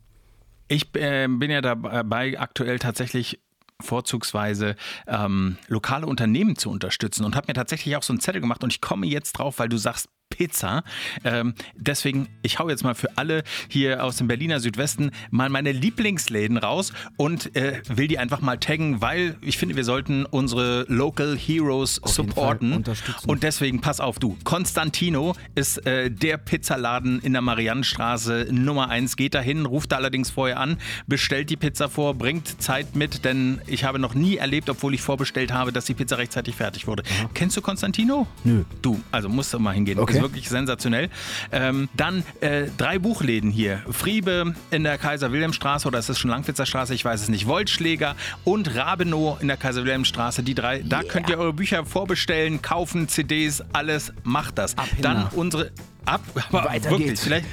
[0.67, 3.39] Ich äh, bin ja dabei, aktuell tatsächlich
[3.81, 4.75] vorzugsweise
[5.07, 8.71] ähm, lokale Unternehmen zu unterstützen und habe mir tatsächlich auch so einen Zettel gemacht und
[8.71, 10.83] ich komme jetzt drauf, weil du sagst Pizza.
[11.23, 15.71] Ähm, deswegen, ich hau jetzt mal für alle hier aus dem Berliner Südwesten mal meine
[15.71, 20.85] Lieblingsläden raus und äh, will die einfach mal taggen, weil ich finde, wir sollten unsere
[20.87, 22.83] Local Heroes Auf supporten.
[23.27, 29.15] Und deswegen, pass auf du, Constantino ist äh, der Pizzaladen in der Mariannenstraße Nummer 1.
[29.15, 33.61] Geht dahin, ruft da allerdings vorher an, bestellt die Pizza vor, bringt Zeit mit, denn
[33.67, 37.03] ich habe noch nie erlebt, obwohl ich vorbestellt habe, dass die Pizza rechtzeitig fertig wurde.
[37.35, 38.25] Kennst du Constantino?
[38.43, 38.63] Nö.
[38.81, 39.99] Du, also musst du mal hingehen.
[39.99, 40.22] Okay.
[40.23, 41.09] Wirklich sensationell.
[41.51, 43.83] Ähm, dann äh, drei Buchläden hier.
[43.91, 46.93] Friebe in der Kaiser-Wilhelm-Straße oder ist es schon Langwitzer Straße?
[46.95, 47.45] Ich weiß es nicht.
[47.45, 50.41] Wollschläger und Rabenow in der Kaiser-Wilhelm-Straße.
[50.43, 54.13] Die drei, da könnt ihr eure Bücher vorbestellen, kaufen, CDs, alles.
[54.23, 54.77] Macht das.
[54.77, 55.71] Ab, Dann unsere.
[56.05, 57.23] Ab, aber Weiter wirklich, geht's.
[57.23, 57.45] vielleicht.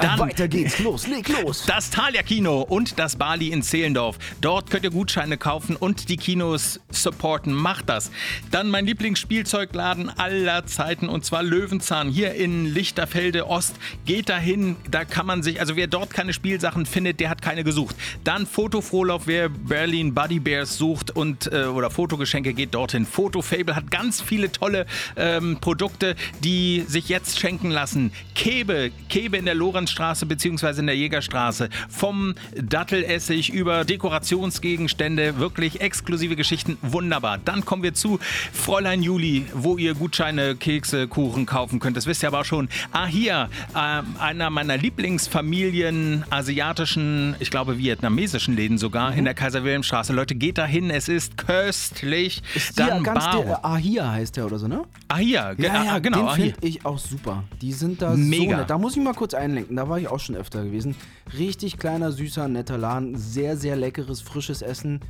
[0.00, 0.78] Dann, Weiter geht's.
[0.80, 1.64] Los, leg los.
[1.66, 4.18] das Thalia Kino und das Bali in Zehlendorf.
[4.40, 7.54] Dort könnt ihr Gutscheine kaufen und die Kinos supporten.
[7.54, 8.10] Macht das.
[8.50, 13.76] Dann mein Lieblingsspielzeugladen aller Zeiten und zwar Löwenzahn hier in Lichterfelde Ost.
[14.04, 17.64] Geht dahin, da kann man sich, also wer dort keine Spielsachen findet, der hat keine
[17.64, 17.96] gesucht.
[18.24, 23.06] Dann Fotofrohlauf, wer Berlin Buddy Bears sucht und äh, oder Fotogeschenke geht dorthin.
[23.06, 27.85] Fotofable hat ganz viele tolle ähm, Produkte, die sich jetzt schenken lassen.
[28.34, 30.80] Kebe, Kebe in der Lorenzstraße bzw.
[30.80, 31.68] in der Jägerstraße.
[31.88, 37.38] Vom Dattelessig über Dekorationsgegenstände, wirklich exklusive Geschichten, wunderbar.
[37.38, 38.18] Dann kommen wir zu
[38.52, 41.96] Fräulein Juli, wo ihr Gutscheine, Kekse, Kuchen kaufen könnt.
[41.96, 42.68] Das wisst ihr aber auch schon.
[42.92, 50.12] Ah, hier, äh, einer meiner Lieblingsfamilien asiatischen, ich glaube vietnamesischen Läden sogar, in der Kaiser-Wilhelm-Straße.
[50.12, 52.42] Leute, geht dahin, es ist köstlich.
[52.54, 53.42] Ist ja Dann ganz Bao.
[53.42, 54.82] der, Ahia heißt der oder so, ne?
[55.08, 56.18] Ah, hier, ge- ah, genau.
[56.18, 57.44] den ah, finde ich auch super.
[57.60, 58.52] Die sind da Mega.
[58.52, 58.70] so nett.
[58.70, 59.76] Da muss ich mal kurz einlenken.
[59.76, 60.94] Da war ich auch schon öfter gewesen.
[61.38, 63.16] Richtig kleiner, süßer, netter Laden.
[63.16, 65.00] Sehr, sehr leckeres, frisches Essen.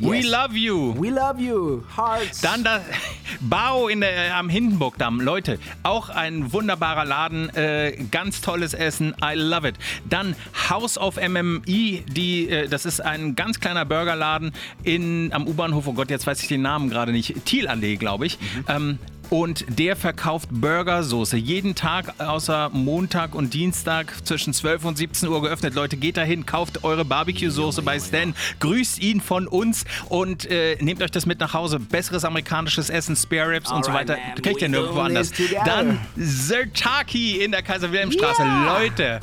[0.00, 0.26] We Yes.
[0.30, 0.94] love you.
[1.02, 1.82] We love you.
[1.96, 2.40] Hearts.
[2.40, 2.82] Dann das
[3.40, 5.20] Bau in der, am Hindenburgdamm.
[5.20, 7.48] Leute, auch ein wunderbarer Laden.
[7.56, 9.12] Äh, ganz tolles Essen.
[9.20, 9.74] I love it.
[10.08, 10.36] Dann
[10.70, 12.04] House of MMI.
[12.08, 14.52] Die, äh, das ist ein ganz kleiner Burgerladen
[14.84, 15.88] in, am U-Bahnhof.
[15.88, 17.44] Oh Gott, jetzt weiß ich den Namen gerade nicht.
[17.44, 18.38] Thielallee, glaube ich.
[18.68, 21.36] Ähm, und der verkauft Burgersoße.
[21.36, 25.74] Jeden Tag außer Montag und Dienstag zwischen 12 und 17 Uhr geöffnet.
[25.74, 31.02] Leute, geht dahin, kauft eure Barbecue-Soße bei Stan, grüßt ihn von uns und äh, nehmt
[31.02, 31.78] euch das mit nach Hause.
[31.78, 34.16] Besseres amerikanisches Essen, Spare Ribs und so weiter.
[34.16, 35.32] man, kriegt ihr nirgendwo anders.
[35.64, 38.42] Dann Zertaki in der Kaiser-Wilhelm-Straße.
[38.42, 38.78] Ja.
[38.78, 39.20] Leute,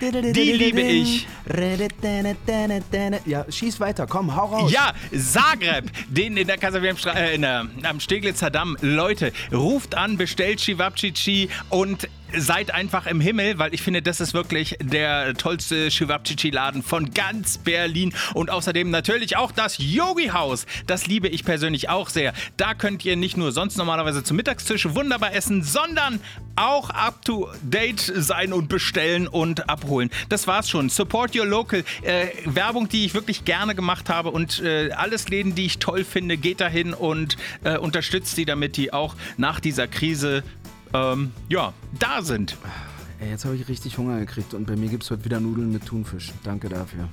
[0.00, 1.26] Die liebe ich.
[3.26, 4.72] Ja, schieß weiter, komm, hau raus.
[4.72, 8.76] Ja, Zagreb, den in der Kasaviem äh, in der, am Steglitzer Damm.
[8.80, 14.34] Leute, ruft an, bestellt Chivapchichi und seid einfach im Himmel, weil ich finde, das ist
[14.34, 18.14] wirklich der tollste Chivapchichi-Laden von ganz Berlin.
[18.34, 20.66] Und außerdem natürlich auch das Yogi-Haus.
[20.86, 22.32] Das liebe ich persönlich auch sehr.
[22.56, 26.20] Da könnt ihr nicht nur sonst normalerweise zum Mittagstisch wunderbar essen, sondern
[26.56, 30.10] auch up to date sein und bestellen und abholen.
[30.28, 30.88] Das war's schon.
[30.88, 31.84] Support your local.
[32.02, 36.04] Äh, Werbung, die ich wirklich gerne gemacht habe und äh, alles Läden, die ich toll
[36.04, 40.42] finde, geht dahin und äh, unterstützt sie, damit die auch nach dieser Krise
[40.92, 42.56] ähm, ja, da sind.
[43.20, 45.72] Ey, jetzt habe ich richtig Hunger gekriegt und bei mir gibt es heute wieder Nudeln
[45.72, 46.32] mit Thunfisch.
[46.42, 47.08] Danke dafür.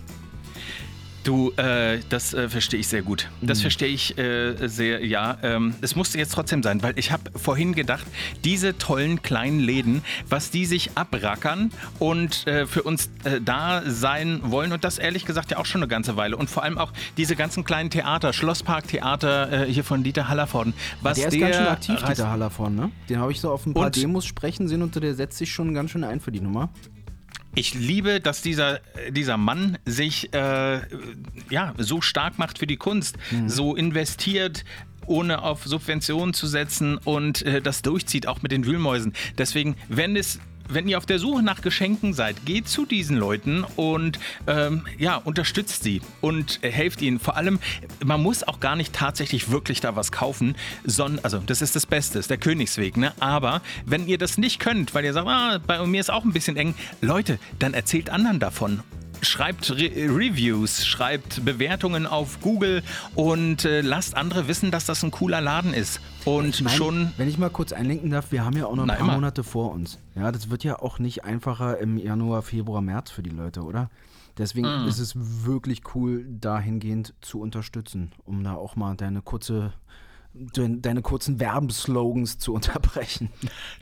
[1.23, 3.29] Du, äh, das äh, verstehe ich sehr gut.
[3.41, 3.61] Das mhm.
[3.61, 5.37] verstehe ich äh, sehr, ja.
[5.43, 8.05] Ähm, es musste jetzt trotzdem sein, weil ich habe vorhin gedacht,
[8.43, 14.39] diese tollen kleinen Läden, was die sich abrackern und äh, für uns äh, da sein
[14.43, 16.91] wollen und das ehrlich gesagt ja auch schon eine ganze Weile und vor allem auch
[17.17, 20.73] diese ganzen kleinen Theater, Schlossparktheater äh, hier von Dieter Hallervorden.
[21.01, 22.91] Was der ist der ganz schön aktiv, Dieter Hallervorden, ne?
[23.09, 25.73] Den habe ich so auf ein paar Demos sprechen sehen und der setzt sich schon
[25.73, 26.69] ganz schön ein für die Nummer.
[27.53, 30.81] Ich liebe, dass dieser, dieser Mann sich äh,
[31.49, 33.49] ja, so stark macht für die Kunst, mhm.
[33.49, 34.63] so investiert,
[35.05, 39.13] ohne auf Subventionen zu setzen und äh, das durchzieht, auch mit den Wühlmäusen.
[39.37, 40.39] Deswegen, wenn es
[40.73, 45.15] wenn ihr auf der Suche nach Geschenken seid, geht zu diesen Leuten und ähm, ja,
[45.15, 47.19] unterstützt sie und helft ihnen.
[47.19, 47.59] Vor allem,
[48.03, 51.85] man muss auch gar nicht tatsächlich wirklich da was kaufen, sondern, also das ist das
[51.85, 53.13] Beste, ist der Königsweg, ne?
[53.19, 56.33] Aber wenn ihr das nicht könnt, weil ihr sagt, ah, bei mir ist auch ein
[56.33, 58.81] bisschen eng, Leute, dann erzählt anderen davon
[59.21, 62.83] schreibt Re Reviews, schreibt Bewertungen auf Google
[63.15, 65.99] und äh, lasst andere wissen, dass das ein cooler Laden ist.
[66.25, 67.11] Und ich mein, schon.
[67.17, 69.13] Wenn ich mal kurz einlenken darf, wir haben ja auch noch ein Na, paar immer.
[69.13, 69.99] Monate vor uns.
[70.15, 73.89] Ja, das wird ja auch nicht einfacher im Januar, Februar, März für die Leute, oder?
[74.37, 74.87] Deswegen mm.
[74.87, 79.73] ist es wirklich cool, dahingehend zu unterstützen, um da auch mal deine kurze
[80.33, 83.29] deine kurzen Werbeslogans zu unterbrechen.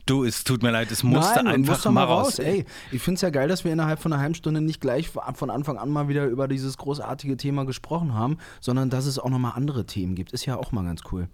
[0.06, 2.28] Du, es tut mir leid, es musste Nein, einfach mal raus.
[2.28, 2.40] raus.
[2.40, 5.10] Ey, ich finde es ja geil, dass wir innerhalb von einer halben Stunde nicht gleich
[5.10, 9.30] von Anfang an mal wieder über dieses großartige Thema gesprochen haben, sondern dass es auch
[9.30, 10.34] nochmal andere Themen gibt.
[10.34, 11.28] Ist ja auch mal ganz cool.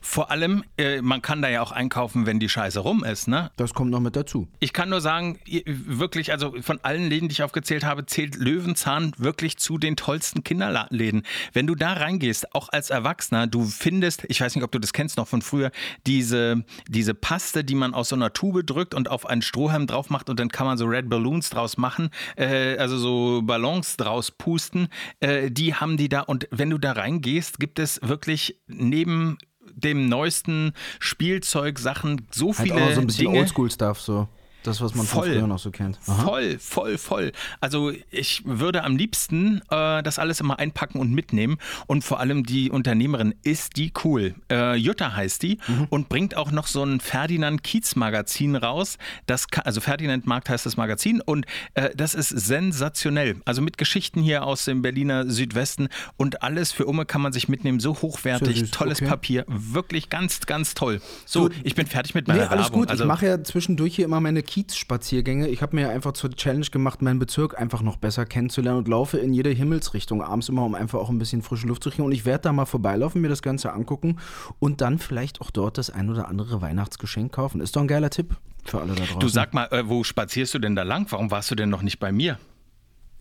[0.00, 3.50] Vor allem, äh, man kann da ja auch einkaufen, wenn die Scheiße rum ist, ne?
[3.56, 4.48] Das kommt noch mit dazu.
[4.60, 9.12] Ich kann nur sagen, wirklich, also von allen Läden, die ich aufgezählt habe, zählt Löwenzahn
[9.18, 11.22] wirklich zu den tollsten Kinderläden.
[11.52, 14.92] Wenn du da reingehst, auch als Erwachsener, du findest, ich weiß nicht, ob du das
[14.92, 15.70] kennst noch von früher,
[16.06, 20.10] diese, diese Paste, die man aus so einer Tube drückt und auf einen Strohhalm drauf
[20.10, 24.30] macht und dann kann man so Red Balloons draus machen, äh, also so Ballons draus
[24.30, 24.88] pusten,
[25.20, 29.38] äh, die haben die da und wenn du da reingehst, gibt es wirklich neben
[29.84, 34.28] dem neuesten Spielzeug Sachen so viele halt auch so ein bisschen Oldschool-Stuff so.
[34.64, 35.98] Das, was man voll, von früher noch so kennt.
[36.06, 36.22] Aha.
[36.22, 37.32] Voll, voll, voll.
[37.60, 41.58] Also ich würde am liebsten äh, das alles immer einpacken und mitnehmen.
[41.86, 44.34] Und vor allem die Unternehmerin ist die cool.
[44.50, 45.86] Äh, Jutta heißt die mhm.
[45.90, 48.98] und bringt auch noch so ein Ferdinand Kiez Magazin raus.
[49.26, 53.36] Das kann, also Ferdinand Markt heißt das Magazin und äh, das ist sensationell.
[53.44, 57.48] Also mit Geschichten hier aus dem Berliner Südwesten und alles für Umme kann man sich
[57.48, 57.80] mitnehmen.
[57.80, 59.08] So hochwertig, süß, tolles okay.
[59.08, 59.44] Papier.
[59.46, 61.00] Wirklich ganz, ganz toll.
[61.24, 62.80] So, ich bin fertig mit meiner nee, alles Werbung.
[62.80, 62.90] Gut.
[62.90, 65.46] Also, ich mache ja zwischendurch hier immer meine Kiezspaziergänge.
[65.48, 69.18] Ich habe mir einfach zur Challenge gemacht, meinen Bezirk einfach noch besser kennenzulernen und laufe
[69.18, 72.04] in jede Himmelsrichtung abends immer, um einfach auch ein bisschen frische Luft zu kriegen.
[72.04, 74.18] Und ich werde da mal vorbeilaufen, mir das Ganze angucken
[74.58, 77.60] und dann vielleicht auch dort das ein oder andere Weihnachtsgeschenk kaufen.
[77.60, 79.20] Ist doch ein geiler Tipp für alle da draußen.
[79.20, 81.06] Du sag mal, äh, wo spazierst du denn da lang?
[81.10, 82.38] Warum warst du denn noch nicht bei mir?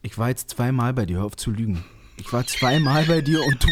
[0.03, 1.83] Ich war jetzt zweimal bei dir, hör auf zu lügen.
[2.15, 3.69] Ich war zweimal bei dir und du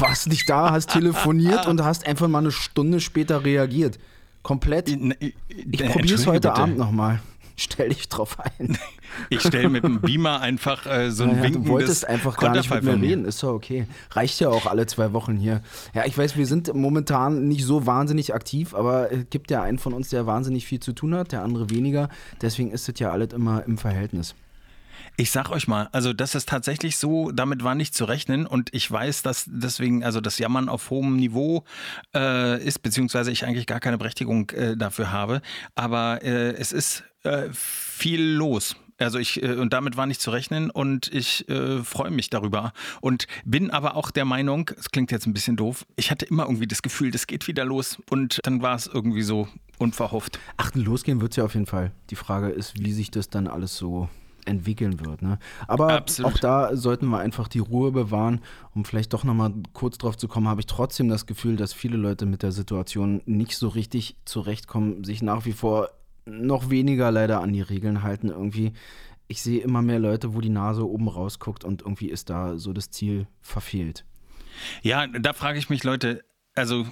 [0.00, 4.00] warst nicht da, hast telefoniert und hast einfach mal eine Stunde später reagiert.
[4.42, 4.88] Komplett.
[4.88, 5.34] Ich,
[5.70, 6.60] ich probiere es heute bitte.
[6.60, 7.20] Abend nochmal.
[7.60, 8.78] Stell dich drauf ein.
[9.30, 12.70] Ich stelle mit dem Beamer einfach äh, so ein naja, Du wolltest einfach gar nicht
[12.70, 13.86] mit mir reden, ist doch okay.
[14.10, 15.62] Reicht ja auch alle zwei Wochen hier.
[15.94, 19.78] Ja, ich weiß, wir sind momentan nicht so wahnsinnig aktiv, aber es gibt ja einen
[19.78, 22.10] von uns, der wahnsinnig viel zu tun hat, der andere weniger.
[22.42, 24.34] Deswegen ist es ja alles immer im Verhältnis.
[25.16, 28.74] Ich sag euch mal, also das ist tatsächlich so, damit war nicht zu rechnen und
[28.74, 31.64] ich weiß, dass deswegen, also das Jammern auf hohem Niveau
[32.14, 35.42] äh, ist, beziehungsweise ich eigentlich gar keine Berechtigung äh, dafür habe,
[35.74, 38.76] aber äh, es ist äh, viel los.
[38.98, 42.72] Also ich, äh, und damit war nicht zu rechnen und ich äh, freue mich darüber.
[43.00, 46.44] Und bin aber auch der Meinung, es klingt jetzt ein bisschen doof, ich hatte immer
[46.44, 50.38] irgendwie das Gefühl, das geht wieder los und dann war es irgendwie so unverhofft.
[50.56, 51.92] Ach, losgehen wird es ja auf jeden Fall.
[52.10, 54.08] Die Frage ist, wie sich das dann alles so
[54.48, 55.22] entwickeln wird.
[55.22, 55.38] Ne?
[55.66, 56.32] Aber Absolut.
[56.32, 58.40] auch da sollten wir einfach die Ruhe bewahren.
[58.74, 61.96] Um vielleicht doch nochmal kurz drauf zu kommen, habe ich trotzdem das Gefühl, dass viele
[61.96, 65.90] Leute mit der Situation nicht so richtig zurechtkommen, sich nach wie vor
[66.26, 68.72] noch weniger leider an die Regeln halten irgendwie.
[69.28, 72.72] ich sehe immer mehr Leute, wo die Nase oben rausguckt und irgendwie ist da so
[72.72, 74.04] das Ziel verfehlt.
[74.82, 76.24] Ja, da frage ich mich, Leute,
[76.58, 76.86] also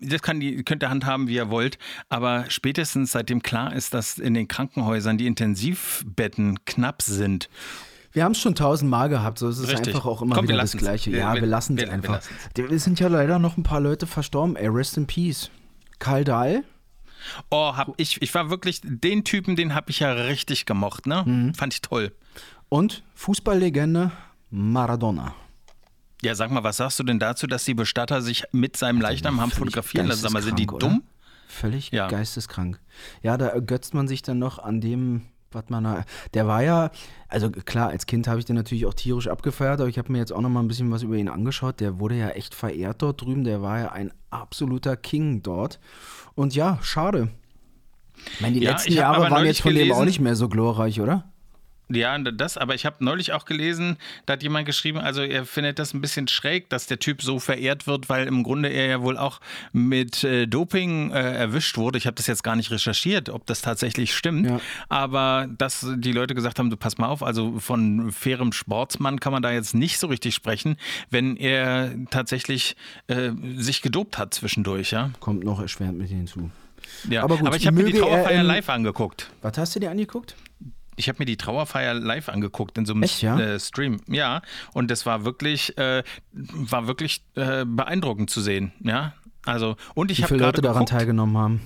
[0.00, 4.18] das kann die, könnt ihr handhaben, wie ihr wollt, aber spätestens seitdem klar ist, dass
[4.18, 7.48] in den Krankenhäusern die Intensivbetten knapp sind
[8.12, 9.94] wir haben es schon tausendmal gehabt, so ist es Richtig.
[9.94, 11.10] einfach auch immer Komm, wieder das Gleiche.
[11.12, 12.20] Wir, ja, wir, wir lassen es einfach.
[12.54, 14.54] Es sind ja leider noch ein paar Leute verstorben.
[14.56, 15.50] Ey, rest in peace.
[15.98, 16.64] Karl Dahl.
[17.50, 21.22] Oh, hab ich, ich war wirklich, den Typen, den habe ich ja richtig gemocht, ne?
[21.24, 21.54] Mhm.
[21.54, 22.12] Fand ich toll.
[22.68, 24.10] Und Fußballlegende
[24.50, 25.34] Maradona.
[26.24, 29.40] Ja, sag mal, was sagst du denn dazu, dass die Bestatter sich mit seinem Leichnam
[29.40, 30.22] haben fotografieren lassen?
[30.22, 31.02] Sag mal, sind die dumm?
[31.48, 32.08] Völlig ja.
[32.08, 32.80] geisteskrank.
[33.22, 35.22] Ja, da ergötzt man sich dann noch an dem
[35.54, 36.04] was man
[36.34, 36.90] der war ja,
[37.28, 40.18] also klar, als Kind habe ich den natürlich auch tierisch abgefeiert, aber ich habe mir
[40.18, 41.80] jetzt auch noch mal ein bisschen was über ihn angeschaut.
[41.80, 45.78] Der wurde ja echt verehrt dort drüben, der war ja ein absoluter King dort.
[46.34, 47.28] Und ja, schade.
[48.34, 50.48] Ich meine, die ja, letzten Jahre waren jetzt von gelesen, dem auch nicht mehr so
[50.48, 51.31] glorreich, oder?
[51.88, 55.78] Ja, das, aber ich habe neulich auch gelesen, da hat jemand geschrieben, also er findet
[55.78, 59.02] das ein bisschen schräg, dass der Typ so verehrt wird, weil im Grunde er ja
[59.02, 59.40] wohl auch
[59.72, 61.98] mit äh, Doping äh, erwischt wurde.
[61.98, 64.60] Ich habe das jetzt gar nicht recherchiert, ob das tatsächlich stimmt, ja.
[64.88, 69.32] aber dass die Leute gesagt haben, du pass mal auf, also von fairem Sportsmann kann
[69.32, 70.76] man da jetzt nicht so richtig sprechen,
[71.10, 72.76] wenn er tatsächlich
[73.08, 75.10] äh, sich gedopt hat zwischendurch, ja.
[75.20, 76.50] Kommt noch erschwerend mit hinzu.
[77.08, 79.30] Ja, aber, gut, aber ich habe mir die Trauerfeier live angeguckt.
[79.42, 80.36] Was hast du dir angeguckt?
[80.96, 83.38] Ich habe mir die Trauerfeier live angeguckt in so einem Echt, ja?
[83.38, 84.00] äh, Stream.
[84.08, 86.02] Ja, und das war wirklich, äh,
[86.32, 88.72] war wirklich äh, beeindruckend zu sehen.
[88.80, 91.60] Ja, also und ich habe Wie viele Leute daran teilgenommen haben.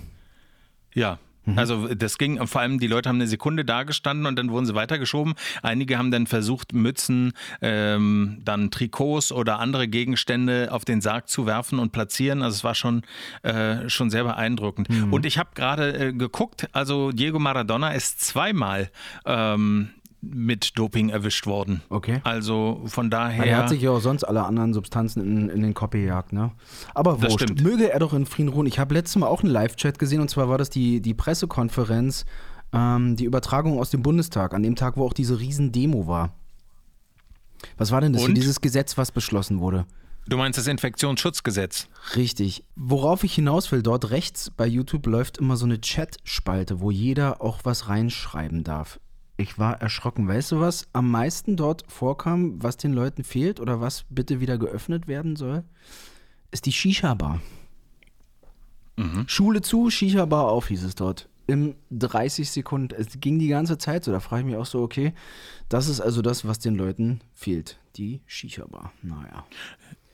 [0.94, 1.58] Ja, Mhm.
[1.58, 4.66] Also das ging, vor allem die Leute haben eine Sekunde da gestanden und dann wurden
[4.66, 5.34] sie weitergeschoben.
[5.62, 7.32] Einige haben dann versucht, Mützen,
[7.62, 12.42] ähm, dann Trikots oder andere Gegenstände auf den Sarg zu werfen und platzieren.
[12.42, 13.02] Also es war schon,
[13.42, 14.90] äh, schon sehr beeindruckend.
[14.90, 15.12] Mhm.
[15.12, 18.90] Und ich habe gerade äh, geguckt, also Diego Maradona ist zweimal
[19.24, 21.82] ähm, mit Doping erwischt worden.
[21.88, 22.20] Okay.
[22.24, 23.44] Also von daher.
[23.44, 26.52] Er hat sich ja auch sonst alle anderen Substanzen in, in den Kopf gejagt, ne?
[26.94, 27.42] Aber wurscht.
[27.42, 27.62] Stimmt.
[27.62, 28.66] Möge er doch in Frieden ruhen.
[28.66, 32.24] Ich habe letztes Mal auch einen Live-Chat gesehen und zwar war das die, die Pressekonferenz,
[32.72, 36.34] ähm, die Übertragung aus dem Bundestag, an dem Tag, wo auch diese Riesendemo war.
[37.76, 38.24] Was war denn das?
[38.24, 38.34] Und?
[38.34, 39.86] Dieses Gesetz, was beschlossen wurde.
[40.28, 41.86] Du meinst das Infektionsschutzgesetz?
[42.16, 42.64] Richtig.
[42.74, 47.40] Worauf ich hinaus will, dort rechts bei YouTube läuft immer so eine Chat-Spalte, wo jeder
[47.40, 48.98] auch was reinschreiben darf.
[49.36, 50.26] Ich war erschrocken.
[50.26, 54.56] Weißt du, was am meisten dort vorkam, was den Leuten fehlt oder was bitte wieder
[54.56, 55.64] geöffnet werden soll?
[56.50, 57.40] Ist die Shisha-Bar.
[58.96, 59.24] Mhm.
[59.28, 61.28] Schule zu, Shisha-Bar auf, hieß es dort.
[61.46, 62.94] Im 30 Sekunden.
[62.98, 64.10] Es ging die ganze Zeit so.
[64.10, 65.12] Da frage ich mich auch so, okay,
[65.68, 67.78] das ist also das, was den Leuten fehlt.
[67.96, 68.92] Die Shisha-Bar.
[69.02, 69.44] Naja.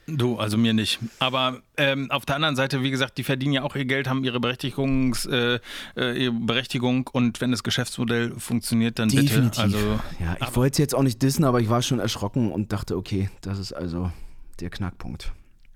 [0.06, 0.98] Du, also mir nicht.
[1.18, 4.24] Aber ähm, auf der anderen Seite, wie gesagt, die verdienen ja auch ihr Geld, haben
[4.24, 5.60] ihre, Berechtigungs, äh,
[5.96, 9.42] äh ihre Berechtigung und wenn das Geschäftsmodell funktioniert, dann Definitiv.
[9.42, 9.62] bitte.
[9.62, 12.72] Also, ja, ich wollte es jetzt auch nicht dissen, aber ich war schon erschrocken und
[12.72, 14.10] dachte, okay, das ist also
[14.60, 15.32] der Knackpunkt.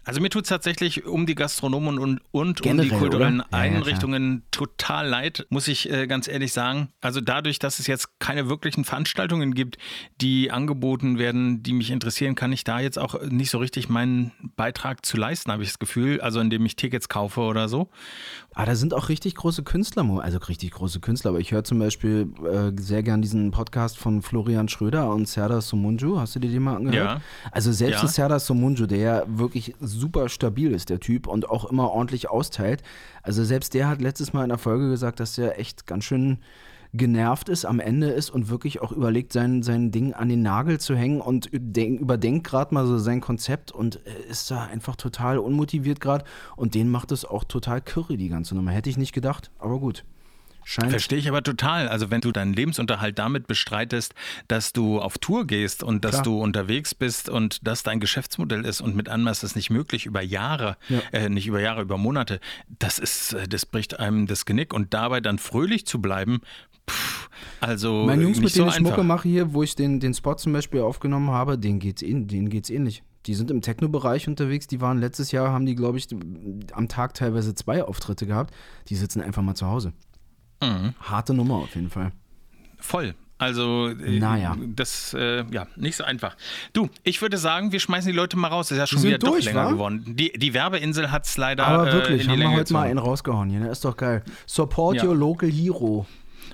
[0.07, 3.59] Also mir tut es tatsächlich um die Gastronomen und, und Generell, um die kulturellen ja,
[3.59, 6.91] Einrichtungen ja, total leid, muss ich äh, ganz ehrlich sagen.
[7.01, 9.79] Also dadurch, dass es jetzt keine wirklichen Veranstaltungen gibt,
[10.21, 14.31] die angeboten werden, die mich interessieren, kann ich da jetzt auch nicht so richtig meinen
[14.55, 16.21] Beitrag zu leisten, habe ich das Gefühl.
[16.21, 17.91] Also indem ich Tickets kaufe oder so.
[18.55, 21.31] Ah, da sind auch richtig große Künstler, also richtig große Künstler.
[21.31, 25.61] Aber ich höre zum Beispiel äh, sehr gern diesen Podcast von Florian Schröder und Serdar
[25.61, 26.21] Somunju.
[26.21, 27.19] Hast du dir den mal angehört?
[27.19, 27.21] Ja.
[27.51, 28.09] Also selbst ja.
[28.09, 32.83] Serdar Somunju, der ja wirklich super stabil ist, der Typ, und auch immer ordentlich austeilt.
[33.23, 36.39] Also selbst der hat letztes Mal in der Folge gesagt, dass er echt ganz schön
[36.93, 40.79] genervt ist, am Ende ist und wirklich auch überlegt, sein, sein Ding an den Nagel
[40.81, 43.97] zu hängen und denk, überdenkt gerade mal so sein Konzept und
[44.31, 46.25] ist da einfach total unmotiviert gerade
[46.57, 48.71] und den macht es auch total kirre, die ganze Nummer.
[48.71, 50.05] Hätte ich nicht gedacht, aber gut.
[50.69, 50.91] Scheint.
[50.91, 51.87] Verstehe ich aber total.
[51.87, 54.17] Also wenn du deinen Lebensunterhalt damit bestreitest,
[54.49, 56.25] dass du auf Tour gehst und dass Klar.
[56.25, 60.07] du unterwegs bist und das dein Geschäftsmodell ist und mit einmal ist das nicht möglich
[60.07, 60.99] über Jahre, ja.
[61.13, 62.41] äh, nicht über Jahre, über Monate,
[62.81, 66.41] das ist, äh, das bricht einem das Genick und dabei dann fröhlich zu bleiben,
[66.91, 70.15] pff, also Mein Jungs, mit so denen ich Mucke mache hier, wo ich den, den
[70.15, 73.05] Spot zum Beispiel aufgenommen habe, denen geht's, denen geht's ähnlich.
[73.27, 74.67] Die sind im Techno-Bereich unterwegs.
[74.67, 76.09] Die waren letztes Jahr, haben die, glaube ich,
[76.73, 78.55] am Tag teilweise zwei Auftritte gehabt.
[78.89, 79.93] Die sitzen einfach mal zu Hause.
[80.63, 80.95] Mhm.
[81.01, 82.13] Harte Nummer auf jeden Fall.
[82.79, 83.15] Voll.
[83.39, 84.57] Also, äh, naja.
[84.75, 86.37] das, äh, ja, nicht so einfach.
[86.73, 88.69] Du, ich würde sagen, wir schmeißen die Leute mal raus.
[88.69, 89.71] Das ist ja schon wieder durch, doch länger wa?
[89.73, 90.17] geworden.
[90.17, 91.67] Die, die Werbeinsel hat es leider.
[91.67, 92.81] Aber wirklich, äh, in die haben Länge wir heute gezogen.
[92.81, 93.61] mal einen rausgehauen hier.
[93.61, 93.69] Ne?
[93.69, 94.23] Ist doch geil.
[94.47, 95.05] Support ja.
[95.05, 96.07] your local hero.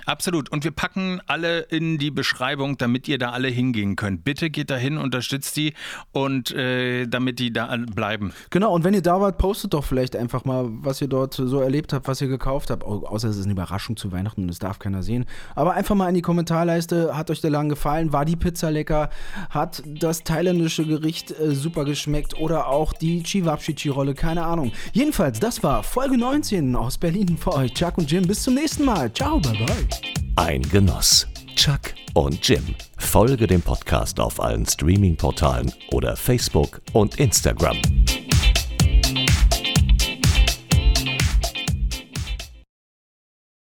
[0.05, 0.49] Absolut.
[0.51, 4.23] Und wir packen alle in die Beschreibung, damit ihr da alle hingehen könnt.
[4.23, 5.73] Bitte geht da hin, unterstützt die
[6.11, 8.33] und äh, damit die da bleiben.
[8.49, 11.59] Genau, und wenn ihr da wart, postet doch vielleicht einfach mal, was ihr dort so
[11.59, 12.83] erlebt habt, was ihr gekauft habt.
[12.83, 15.25] Außer es ist eine Überraschung zu Weihnachten und das darf keiner sehen.
[15.55, 18.13] Aber einfach mal in die Kommentarleiste, hat euch der Laden gefallen?
[18.13, 19.09] War die Pizza lecker?
[19.49, 22.37] Hat das thailändische Gericht äh, super geschmeckt?
[22.39, 24.13] Oder auch die Chivapchichi-Rolle?
[24.13, 24.71] Keine Ahnung.
[24.91, 27.73] Jedenfalls, das war Folge 19 aus Berlin für euch.
[27.73, 29.11] Chuck und Jim, bis zum nächsten Mal.
[29.13, 29.92] Ciao, bye bye.
[30.35, 31.27] Ein Genuss.
[31.55, 32.75] Chuck und Jim.
[32.97, 37.77] Folge dem Podcast auf allen Streaming-Portalen oder Facebook und Instagram.